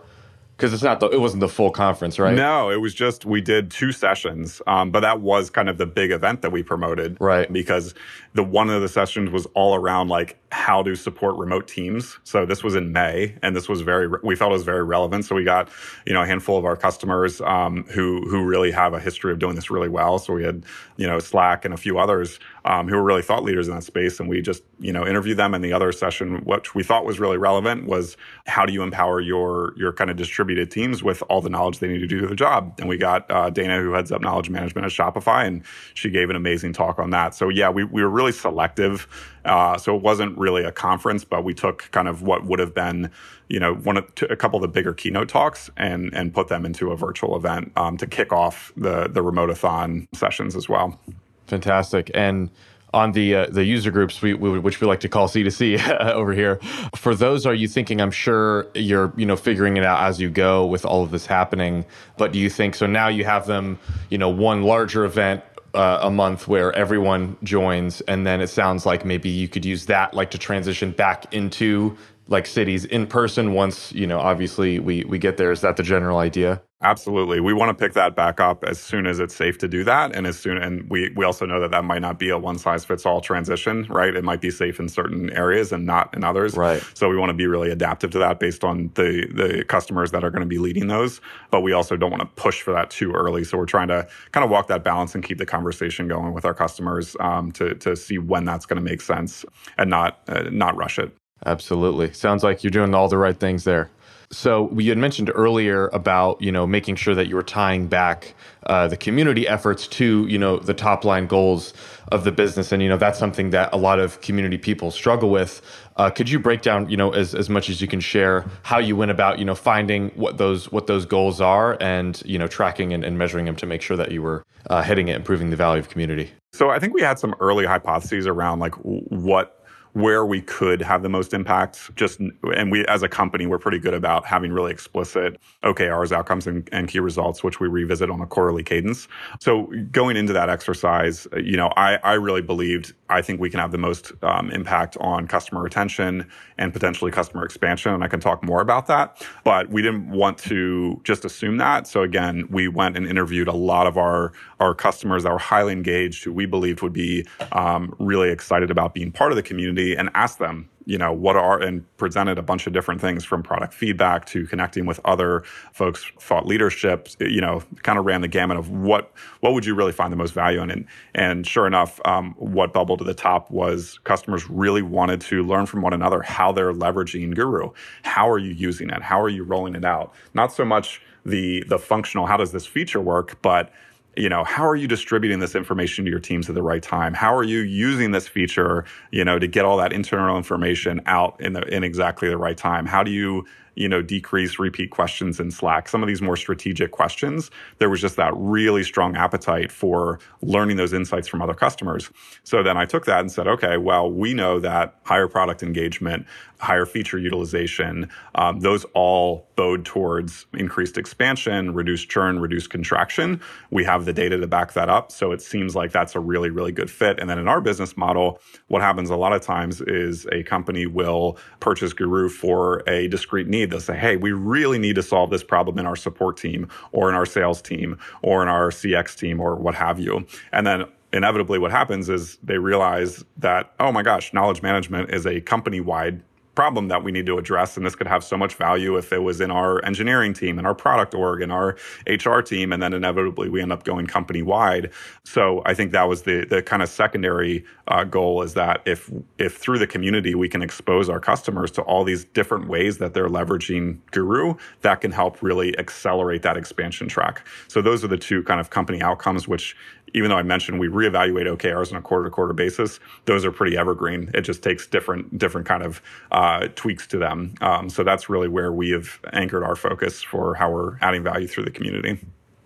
because 0.61 0.75
it's 0.75 0.83
not 0.83 0.99
the 0.99 1.09
it 1.09 1.19
wasn't 1.19 1.39
the 1.39 1.47
full 1.47 1.71
conference, 1.71 2.19
right? 2.19 2.35
No, 2.35 2.69
it 2.69 2.75
was 2.75 2.93
just 2.93 3.25
we 3.25 3.41
did 3.41 3.71
two 3.71 3.91
sessions, 3.91 4.61
um, 4.67 4.91
but 4.91 4.99
that 4.99 5.19
was 5.19 5.49
kind 5.49 5.67
of 5.67 5.79
the 5.79 5.87
big 5.87 6.11
event 6.11 6.43
that 6.43 6.51
we 6.51 6.61
promoted, 6.61 7.17
right? 7.19 7.51
Because 7.51 7.95
the 8.33 8.43
one 8.43 8.69
of 8.69 8.79
the 8.79 8.87
sessions 8.87 9.31
was 9.31 9.47
all 9.55 9.73
around 9.73 10.09
like 10.09 10.37
how 10.51 10.83
to 10.83 10.95
support 10.95 11.35
remote 11.37 11.67
teams. 11.67 12.19
So 12.23 12.45
this 12.45 12.63
was 12.63 12.75
in 12.75 12.91
May, 12.91 13.35
and 13.41 13.55
this 13.55 13.67
was 13.67 13.81
very 13.81 14.07
we 14.21 14.35
felt 14.35 14.51
it 14.51 14.53
was 14.53 14.63
very 14.63 14.83
relevant. 14.83 15.25
So 15.25 15.33
we 15.33 15.43
got 15.43 15.67
you 16.05 16.13
know 16.13 16.21
a 16.21 16.27
handful 16.27 16.59
of 16.59 16.65
our 16.65 16.77
customers 16.77 17.41
um, 17.41 17.83
who 17.85 18.29
who 18.29 18.45
really 18.45 18.69
have 18.69 18.93
a 18.93 18.99
history 18.99 19.33
of 19.33 19.39
doing 19.39 19.55
this 19.55 19.71
really 19.71 19.89
well. 19.89 20.19
So 20.19 20.31
we 20.31 20.43
had 20.43 20.63
you 20.95 21.07
know 21.07 21.17
Slack 21.17 21.65
and 21.65 21.73
a 21.73 21.77
few 21.77 21.97
others 21.97 22.39
um, 22.65 22.87
who 22.87 22.97
were 22.97 23.03
really 23.03 23.23
thought 23.23 23.43
leaders 23.43 23.67
in 23.67 23.73
that 23.73 23.83
space, 23.83 24.19
and 24.19 24.29
we 24.29 24.43
just 24.43 24.61
you 24.81 24.91
know 24.91 25.07
interview 25.07 25.35
them. 25.35 25.53
And 25.53 25.63
the 25.63 25.71
other 25.71 25.91
session, 25.91 26.41
which 26.43 26.75
we 26.75 26.83
thought 26.83 27.05
was 27.05 27.19
really 27.19 27.37
relevant, 27.37 27.85
was 27.85 28.17
how 28.47 28.65
do 28.65 28.73
you 28.73 28.83
empower 28.83 29.21
your 29.21 29.73
your 29.77 29.93
kind 29.93 30.09
of 30.09 30.17
distributed 30.17 30.71
teams 30.71 31.03
with 31.03 31.23
all 31.29 31.39
the 31.39 31.49
knowledge 31.49 31.79
they 31.79 31.87
need 31.87 31.99
to 31.99 32.07
do 32.07 32.27
the 32.27 32.35
job. 32.35 32.75
And 32.79 32.89
we 32.89 32.97
got 32.97 33.29
uh, 33.31 33.49
Dana, 33.49 33.79
who 33.79 33.93
heads 33.93 34.11
up 34.11 34.21
knowledge 34.21 34.49
management 34.49 34.85
at 34.85 34.91
Shopify, 34.91 35.45
and 35.45 35.63
she 35.93 36.09
gave 36.09 36.29
an 36.29 36.35
amazing 36.35 36.73
talk 36.73 36.99
on 36.99 37.11
that. 37.11 37.35
So 37.35 37.49
yeah, 37.49 37.69
we 37.69 37.83
we 37.83 38.01
were 38.01 38.09
really 38.09 38.33
selective. 38.33 39.07
Uh, 39.45 39.77
so 39.77 39.95
it 39.95 40.03
wasn't 40.03 40.37
really 40.37 40.63
a 40.63 40.71
conference, 40.71 41.23
but 41.23 41.43
we 41.43 41.53
took 41.53 41.89
kind 41.91 42.07
of 42.07 42.21
what 42.21 42.45
would 42.45 42.59
have 42.59 42.75
been, 42.75 43.09
you 43.49 43.59
know, 43.59 43.73
one 43.73 43.97
of, 43.97 44.05
a 44.29 44.35
couple 44.35 44.57
of 44.57 44.61
the 44.61 44.67
bigger 44.67 44.93
keynote 44.93 45.29
talks 45.29 45.69
and 45.77 46.13
and 46.13 46.33
put 46.33 46.47
them 46.47 46.65
into 46.65 46.91
a 46.91 46.95
virtual 46.95 47.35
event 47.35 47.71
um, 47.75 47.97
to 47.97 48.07
kick 48.07 48.31
off 48.31 48.71
the 48.77 49.07
the 49.07 49.21
remote-a-thon 49.21 50.07
sessions 50.13 50.55
as 50.55 50.69
well. 50.69 50.99
Fantastic. 51.47 52.11
And 52.13 52.49
on 52.93 53.13
the 53.13 53.35
uh, 53.35 53.45
the 53.47 53.63
user 53.63 53.91
groups, 53.91 54.21
we, 54.21 54.33
we, 54.33 54.59
which 54.59 54.81
we 54.81 54.87
like 54.87 54.99
to 55.01 55.09
call 55.09 55.27
C2C 55.27 55.99
over 56.13 56.33
here. 56.33 56.57
For 56.95 57.15
those, 57.15 57.45
are 57.45 57.53
you 57.53 57.67
thinking? 57.67 58.01
I'm 58.01 58.11
sure 58.11 58.67
you're 58.73 59.13
you 59.15 59.25
know 59.25 59.35
figuring 59.35 59.77
it 59.77 59.83
out 59.83 60.03
as 60.03 60.19
you 60.19 60.29
go 60.29 60.65
with 60.65 60.85
all 60.85 61.03
of 61.03 61.11
this 61.11 61.25
happening. 61.25 61.85
But 62.17 62.31
do 62.31 62.39
you 62.39 62.49
think 62.49 62.75
so? 62.75 62.85
Now 62.85 63.07
you 63.07 63.23
have 63.25 63.47
them, 63.47 63.79
you 64.09 64.17
know, 64.17 64.29
one 64.29 64.63
larger 64.63 65.05
event 65.05 65.43
uh, 65.73 65.99
a 66.01 66.11
month 66.11 66.47
where 66.47 66.73
everyone 66.73 67.37
joins, 67.43 68.01
and 68.01 68.27
then 68.27 68.41
it 68.41 68.47
sounds 68.47 68.85
like 68.85 69.05
maybe 69.05 69.29
you 69.29 69.47
could 69.47 69.65
use 69.65 69.85
that 69.85 70.13
like 70.13 70.31
to 70.31 70.37
transition 70.37 70.91
back 70.91 71.33
into 71.33 71.97
like 72.27 72.45
cities 72.45 72.85
in 72.85 73.05
person 73.07 73.53
once 73.53 73.91
you 73.91 74.07
know 74.07 74.19
obviously 74.19 74.79
we 74.79 75.03
we 75.05 75.17
get 75.17 75.37
there. 75.37 75.51
Is 75.51 75.61
that 75.61 75.77
the 75.77 75.83
general 75.83 76.17
idea? 76.17 76.61
Absolutely. 76.83 77.39
We 77.39 77.53
want 77.53 77.69
to 77.69 77.79
pick 77.79 77.93
that 77.93 78.15
back 78.15 78.39
up 78.39 78.63
as 78.63 78.79
soon 78.79 79.05
as 79.05 79.19
it's 79.19 79.35
safe 79.35 79.59
to 79.59 79.67
do 79.67 79.83
that. 79.83 80.15
And 80.15 80.25
as 80.25 80.39
soon, 80.39 80.57
and 80.57 80.89
we, 80.89 81.11
we 81.15 81.23
also 81.23 81.45
know 81.45 81.59
that 81.59 81.69
that 81.69 81.85
might 81.85 82.01
not 82.01 82.17
be 82.17 82.29
a 82.29 82.39
one 82.39 82.57
size 82.57 82.83
fits 82.83 83.05
all 83.05 83.21
transition, 83.21 83.85
right? 83.87 84.15
It 84.15 84.23
might 84.23 84.41
be 84.41 84.49
safe 84.49 84.79
in 84.79 84.89
certain 84.89 85.29
areas 85.31 85.71
and 85.71 85.85
not 85.85 86.15
in 86.15 86.23
others. 86.23 86.57
Right. 86.57 86.83
So 86.95 87.07
we 87.07 87.17
want 87.17 87.29
to 87.29 87.35
be 87.35 87.45
really 87.45 87.69
adaptive 87.69 88.09
to 88.11 88.19
that 88.19 88.39
based 88.39 88.63
on 88.63 88.89
the, 88.95 89.27
the 89.31 89.63
customers 89.65 90.09
that 90.09 90.23
are 90.23 90.31
going 90.31 90.41
to 90.41 90.47
be 90.47 90.57
leading 90.57 90.87
those. 90.87 91.21
But 91.51 91.61
we 91.61 91.71
also 91.71 91.95
don't 91.95 92.09
want 92.09 92.21
to 92.21 92.41
push 92.41 92.63
for 92.63 92.73
that 92.73 92.89
too 92.89 93.11
early. 93.11 93.43
So 93.43 93.59
we're 93.59 93.65
trying 93.67 93.89
to 93.89 94.07
kind 94.31 94.43
of 94.43 94.49
walk 94.49 94.67
that 94.67 94.83
balance 94.83 95.13
and 95.13 95.23
keep 95.23 95.37
the 95.37 95.45
conversation 95.45 96.07
going 96.07 96.33
with 96.33 96.45
our 96.45 96.55
customers 96.55 97.15
um, 97.19 97.51
to, 97.53 97.75
to 97.75 97.95
see 97.95 98.17
when 98.17 98.43
that's 98.43 98.65
going 98.65 98.83
to 98.83 98.89
make 98.89 99.01
sense 99.01 99.45
and 99.77 99.91
not, 99.91 100.19
uh, 100.27 100.49
not 100.51 100.75
rush 100.75 100.97
it. 100.97 101.15
Absolutely. 101.45 102.11
Sounds 102.13 102.43
like 102.43 102.63
you're 102.63 102.71
doing 102.71 102.95
all 102.95 103.07
the 103.07 103.17
right 103.17 103.39
things 103.39 103.65
there. 103.65 103.91
So 104.31 104.63
we 104.63 104.87
had 104.87 104.97
mentioned 104.97 105.29
earlier 105.33 105.89
about 105.89 106.41
you 106.41 106.51
know 106.51 106.65
making 106.65 106.95
sure 106.95 107.13
that 107.15 107.27
you 107.27 107.35
were 107.35 107.43
tying 107.43 107.87
back 107.87 108.33
uh, 108.65 108.87
the 108.87 108.95
community 108.95 109.47
efforts 109.47 109.87
to 109.87 110.25
you 110.27 110.37
know 110.37 110.57
the 110.57 110.73
top 110.73 111.03
line 111.03 111.27
goals 111.27 111.73
of 112.11 112.23
the 112.23 112.31
business, 112.31 112.71
and 112.71 112.81
you 112.81 112.87
know 112.87 112.97
that's 112.97 113.19
something 113.19 113.49
that 113.49 113.73
a 113.73 113.77
lot 113.77 113.99
of 113.99 114.21
community 114.21 114.57
people 114.57 114.89
struggle 114.89 115.29
with. 115.29 115.61
Uh, 115.97 116.09
could 116.09 116.29
you 116.29 116.39
break 116.39 116.61
down 116.61 116.89
you 116.89 116.95
know 116.95 117.11
as, 117.11 117.35
as 117.35 117.49
much 117.49 117.69
as 117.69 117.81
you 117.81 117.87
can 117.87 117.99
share 117.99 118.45
how 118.63 118.77
you 118.77 118.95
went 118.95 119.11
about 119.11 119.37
you 119.37 119.43
know 119.43 119.55
finding 119.55 120.09
what 120.11 120.37
those 120.37 120.71
what 120.71 120.87
those 120.87 121.05
goals 121.05 121.41
are 121.41 121.77
and 121.81 122.21
you 122.25 122.39
know 122.39 122.47
tracking 122.47 122.93
and, 122.93 123.03
and 123.03 123.17
measuring 123.17 123.45
them 123.45 123.55
to 123.57 123.65
make 123.65 123.81
sure 123.81 123.97
that 123.97 124.11
you 124.11 124.21
were 124.21 124.45
uh, 124.69 124.81
hitting 124.81 125.09
it, 125.09 125.17
improving 125.17 125.49
the 125.49 125.57
value 125.57 125.79
of 125.79 125.89
community? 125.89 126.31
So 126.53 126.69
I 126.69 126.79
think 126.79 126.93
we 126.93 127.01
had 127.01 127.19
some 127.19 127.35
early 127.41 127.65
hypotheses 127.65 128.27
around 128.27 128.59
like 128.59 128.75
what 128.75 129.60
where 129.93 130.25
we 130.25 130.41
could 130.41 130.81
have 130.81 131.03
the 131.03 131.09
most 131.09 131.33
impact. 131.33 131.93
Just 131.95 132.19
and 132.19 132.71
we 132.71 132.85
as 132.87 133.03
a 133.03 133.09
company, 133.09 133.45
we're 133.45 133.59
pretty 133.59 133.79
good 133.79 133.93
about 133.93 134.25
having 134.25 134.51
really 134.51 134.71
explicit 134.71 135.39
OKRs, 135.63 136.11
outcomes, 136.11 136.47
and, 136.47 136.67
and, 136.71 136.87
key 136.87 136.99
results, 136.99 137.43
which 137.43 137.59
we 137.59 137.67
revisit 137.67 138.09
on 138.09 138.21
a 138.21 138.25
quarterly 138.25 138.63
cadence. 138.63 139.07
So 139.39 139.71
going 139.91 140.17
into 140.17 140.33
that 140.33 140.49
exercise, 140.49 141.27
you 141.37 141.57
know, 141.57 141.71
I, 141.77 141.97
I 142.03 142.13
really 142.13 142.41
believed 142.41 142.93
I 143.09 143.21
think 143.21 143.39
we 143.39 143.49
can 143.49 143.59
have 143.59 143.71
the 143.71 143.77
most 143.77 144.11
um, 144.23 144.49
impact 144.51 144.97
on 144.97 145.27
customer 145.27 145.61
retention 145.61 146.27
and 146.57 146.73
potentially 146.73 147.11
customer 147.11 147.43
expansion, 147.43 147.93
and 147.93 148.03
I 148.03 148.07
can 148.07 148.19
talk 148.19 148.43
more 148.43 148.61
about 148.61 148.87
that. 148.87 149.25
But 149.43 149.69
we 149.69 149.81
didn't 149.81 150.09
want 150.09 150.37
to 150.39 150.99
just 151.03 151.25
assume 151.25 151.57
that. 151.57 151.87
So 151.87 152.01
again, 152.01 152.47
we 152.49 152.67
went 152.67 152.97
and 152.97 153.05
interviewed 153.05 153.47
a 153.47 153.53
lot 153.53 153.87
of 153.87 153.97
our 153.97 154.31
our 154.59 154.73
customers 154.75 155.23
that 155.23 155.31
were 155.31 155.39
highly 155.39 155.73
engaged, 155.73 156.23
who 156.23 156.31
we 156.31 156.45
believed 156.45 156.81
would 156.81 156.93
be 156.93 157.25
um, 157.51 157.93
really 157.99 158.29
excited 158.29 158.69
about 158.69 158.93
being 158.93 159.11
part 159.11 159.31
of 159.31 159.35
the 159.35 159.43
community 159.43 159.80
community 159.81 159.99
and 159.99 160.09
asked 160.15 160.39
them 160.39 160.69
you 160.85 160.97
know 160.97 161.13
what 161.13 161.35
are 161.35 161.61
and 161.61 161.85
presented 161.97 162.39
a 162.39 162.41
bunch 162.41 162.65
of 162.65 162.73
different 162.73 162.99
things 162.99 163.23
from 163.23 163.43
product 163.43 163.71
feedback 163.73 164.25
to 164.25 164.47
connecting 164.47 164.87
with 164.87 164.99
other 165.05 165.43
folks 165.73 166.11
thought 166.19 166.47
leadership 166.47 167.07
you 167.19 167.39
know 167.39 167.61
kind 167.83 167.99
of 167.99 168.05
ran 168.05 168.21
the 168.21 168.27
gamut 168.27 168.57
of 168.57 168.69
what 168.69 169.11
what 169.41 169.53
would 169.53 169.63
you 169.63 169.75
really 169.75 169.91
find 169.91 170.11
the 170.11 170.17
most 170.17 170.33
value 170.33 170.61
in? 170.61 170.71
And 170.71 170.85
and 171.13 171.47
sure 171.47 171.67
enough 171.67 171.99
um, 172.05 172.33
what 172.37 172.73
bubbled 172.73 172.99
to 172.99 173.05
the 173.05 173.13
top 173.13 173.51
was 173.51 173.99
customers 174.05 174.49
really 174.49 174.81
wanted 174.81 175.21
to 175.21 175.43
learn 175.45 175.67
from 175.67 175.81
one 175.81 175.93
another 175.93 176.23
how 176.23 176.51
they're 176.51 176.73
leveraging 176.73 177.35
guru. 177.35 177.69
How 178.03 178.29
are 178.29 178.39
you 178.39 178.51
using 178.51 178.89
it? 178.89 179.03
How 179.03 179.21
are 179.21 179.29
you 179.29 179.43
rolling 179.43 179.75
it 179.75 179.85
out? 179.85 180.13
Not 180.33 180.51
so 180.51 180.65
much 180.65 181.01
the 181.25 181.63
the 181.67 181.77
functional 181.77 182.25
how 182.25 182.35
does 182.35 182.51
this 182.51 182.65
feature 182.65 182.99
work 182.99 183.39
but 183.43 183.71
you 184.15 184.29
know 184.29 184.43
how 184.43 184.65
are 184.67 184.75
you 184.75 184.87
distributing 184.87 185.39
this 185.39 185.55
information 185.55 186.03
to 186.05 186.11
your 186.11 186.19
teams 186.19 186.49
at 186.49 186.55
the 186.55 186.63
right 186.63 186.83
time 186.83 187.13
how 187.13 187.35
are 187.35 187.43
you 187.43 187.59
using 187.59 188.11
this 188.11 188.27
feature 188.27 188.83
you 189.11 189.23
know 189.23 189.39
to 189.39 189.47
get 189.47 189.65
all 189.65 189.77
that 189.77 189.93
internal 189.93 190.37
information 190.37 191.01
out 191.05 191.39
in 191.39 191.53
the 191.53 191.61
in 191.73 191.83
exactly 191.83 192.29
the 192.29 192.37
right 192.37 192.57
time 192.57 192.85
how 192.85 193.03
do 193.03 193.11
you 193.11 193.45
you 193.75 193.87
know, 193.87 194.01
decrease 194.01 194.59
repeat 194.59 194.91
questions 194.91 195.39
in 195.39 195.51
Slack. 195.51 195.87
Some 195.87 196.03
of 196.03 196.07
these 196.07 196.21
more 196.21 196.35
strategic 196.35 196.91
questions, 196.91 197.49
there 197.77 197.89
was 197.89 198.01
just 198.01 198.15
that 198.17 198.33
really 198.35 198.83
strong 198.83 199.15
appetite 199.15 199.71
for 199.71 200.19
learning 200.41 200.77
those 200.77 200.93
insights 200.93 201.27
from 201.27 201.41
other 201.41 201.53
customers. 201.53 202.09
So 202.43 202.63
then 202.63 202.77
I 202.77 202.85
took 202.85 203.05
that 203.05 203.21
and 203.21 203.31
said, 203.31 203.47
okay, 203.47 203.77
well, 203.77 204.11
we 204.11 204.33
know 204.33 204.59
that 204.59 204.95
higher 205.03 205.27
product 205.27 205.63
engagement, 205.63 206.25
higher 206.61 206.85
feature 206.85 207.17
utilization, 207.17 208.09
um, 208.35 208.59
those 208.59 208.85
all 208.93 209.47
bode 209.55 209.83
towards 209.83 210.45
increased 210.53 210.97
expansion, 210.97 211.73
reduced 211.73 212.09
churn, 212.09 212.39
reduced 212.39 212.69
contraction. 212.69 213.41
We 213.71 213.83
have 213.83 214.05
the 214.05 214.13
data 214.13 214.37
to 214.37 214.47
back 214.47 214.73
that 214.73 214.87
up. 214.87 215.11
So 215.11 215.31
it 215.31 215.41
seems 215.41 215.75
like 215.75 215.91
that's 215.91 216.15
a 216.15 216.19
really, 216.19 216.49
really 216.49 216.71
good 216.71 216.89
fit. 216.89 217.19
And 217.19 217.29
then 217.29 217.39
in 217.39 217.47
our 217.47 217.61
business 217.61 217.97
model, 217.97 218.39
what 218.67 218.81
happens 218.81 219.09
a 219.09 219.15
lot 219.15 219.33
of 219.33 219.41
times 219.41 219.81
is 219.81 220.27
a 220.31 220.43
company 220.43 220.85
will 220.85 221.37
purchase 221.59 221.93
Guru 221.93 222.29
for 222.29 222.83
a 222.87 223.07
discrete 223.07 223.47
need. 223.47 223.71
They'll 223.71 223.79
say, 223.79 223.97
hey, 223.97 224.15
we 224.15 224.31
really 224.31 224.77
need 224.77 224.95
to 224.95 225.03
solve 225.03 225.31
this 225.31 225.43
problem 225.43 225.79
in 225.79 225.85
our 225.85 225.95
support 225.95 226.37
team 226.37 226.69
or 226.91 227.09
in 227.09 227.15
our 227.15 227.25
sales 227.25 227.61
team 227.61 227.97
or 228.21 228.43
in 228.43 228.47
our 228.47 228.69
CX 228.69 229.17
team 229.17 229.39
or 229.39 229.55
what 229.55 229.75
have 229.75 229.99
you. 229.99 230.25
And 230.51 230.65
then 230.65 230.85
inevitably 231.13 231.59
what 231.59 231.71
happens 231.71 232.09
is 232.09 232.37
they 232.43 232.57
realize 232.57 233.23
that, 233.37 233.73
oh 233.79 233.91
my 233.91 234.01
gosh, 234.01 234.33
knowledge 234.33 234.61
management 234.61 235.11
is 235.11 235.25
a 235.25 235.41
company 235.41 235.81
wide 235.81 236.21
problem 236.55 236.89
that 236.89 237.03
we 237.03 237.11
need 237.11 237.25
to 237.25 237.37
address. 237.37 237.77
And 237.77 237.85
this 237.85 237.95
could 237.95 238.07
have 238.07 238.23
so 238.23 238.37
much 238.37 238.55
value 238.55 238.97
if 238.97 239.13
it 239.13 239.19
was 239.19 239.39
in 239.39 239.51
our 239.51 239.83
engineering 239.85 240.33
team 240.33 240.57
and 240.57 240.67
our 240.67 240.75
product 240.75 241.13
org 241.13 241.41
and 241.41 241.51
our 241.51 241.77
HR 242.07 242.41
team. 242.41 242.73
And 242.73 242.83
then 242.83 242.93
inevitably 242.93 243.49
we 243.49 243.61
end 243.61 243.71
up 243.71 243.83
going 243.83 244.07
company 244.07 244.41
wide. 244.41 244.91
So 245.23 245.61
I 245.65 245.73
think 245.73 245.91
that 245.91 246.07
was 246.09 246.23
the, 246.23 246.45
the 246.45 246.61
kind 246.61 246.81
of 246.81 246.89
secondary 246.89 247.63
uh, 247.87 248.03
goal 248.03 248.41
is 248.41 248.53
that 248.55 248.81
if, 248.85 249.09
if 249.37 249.57
through 249.57 249.79
the 249.79 249.87
community 249.87 250.35
we 250.35 250.49
can 250.49 250.61
expose 250.61 251.09
our 251.09 251.19
customers 251.19 251.71
to 251.71 251.81
all 251.83 252.03
these 252.03 252.25
different 252.25 252.67
ways 252.67 252.97
that 252.97 253.13
they're 253.13 253.29
leveraging 253.29 253.99
Guru, 254.11 254.55
that 254.81 255.01
can 255.01 255.11
help 255.11 255.41
really 255.41 255.77
accelerate 255.77 256.41
that 256.41 256.57
expansion 256.57 257.07
track. 257.07 257.47
So 257.67 257.81
those 257.81 258.03
are 258.03 258.07
the 258.07 258.17
two 258.17 258.43
kind 258.43 258.59
of 258.59 258.69
company 258.69 259.01
outcomes, 259.01 259.47
which 259.47 259.75
even 260.13 260.29
though 260.29 260.37
I 260.37 260.43
mentioned 260.43 260.79
we 260.79 260.87
reevaluate 260.87 261.45
OKRs 261.45 261.91
on 261.91 261.97
a 261.97 262.01
quarter 262.01 262.25
to 262.25 262.29
quarter 262.29 262.53
basis, 262.53 262.99
those 263.25 263.45
are 263.45 263.51
pretty 263.51 263.77
evergreen. 263.77 264.29
It 264.33 264.41
just 264.41 264.63
takes 264.63 264.87
different 264.87 265.37
different 265.37 265.67
kind 265.67 265.83
of 265.83 266.01
uh, 266.31 266.67
tweaks 266.75 267.07
to 267.07 267.17
them. 267.17 267.55
Um, 267.61 267.89
so 267.89 268.03
that's 268.03 268.29
really 268.29 268.47
where 268.47 268.71
we 268.71 268.89
have 268.91 269.19
anchored 269.33 269.63
our 269.63 269.75
focus 269.75 270.21
for 270.21 270.55
how 270.55 270.71
we're 270.71 270.97
adding 270.99 271.23
value 271.23 271.47
through 271.47 271.65
the 271.65 271.71
community. 271.71 272.19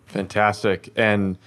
Fantastic. 0.07 0.91
And 0.95 1.37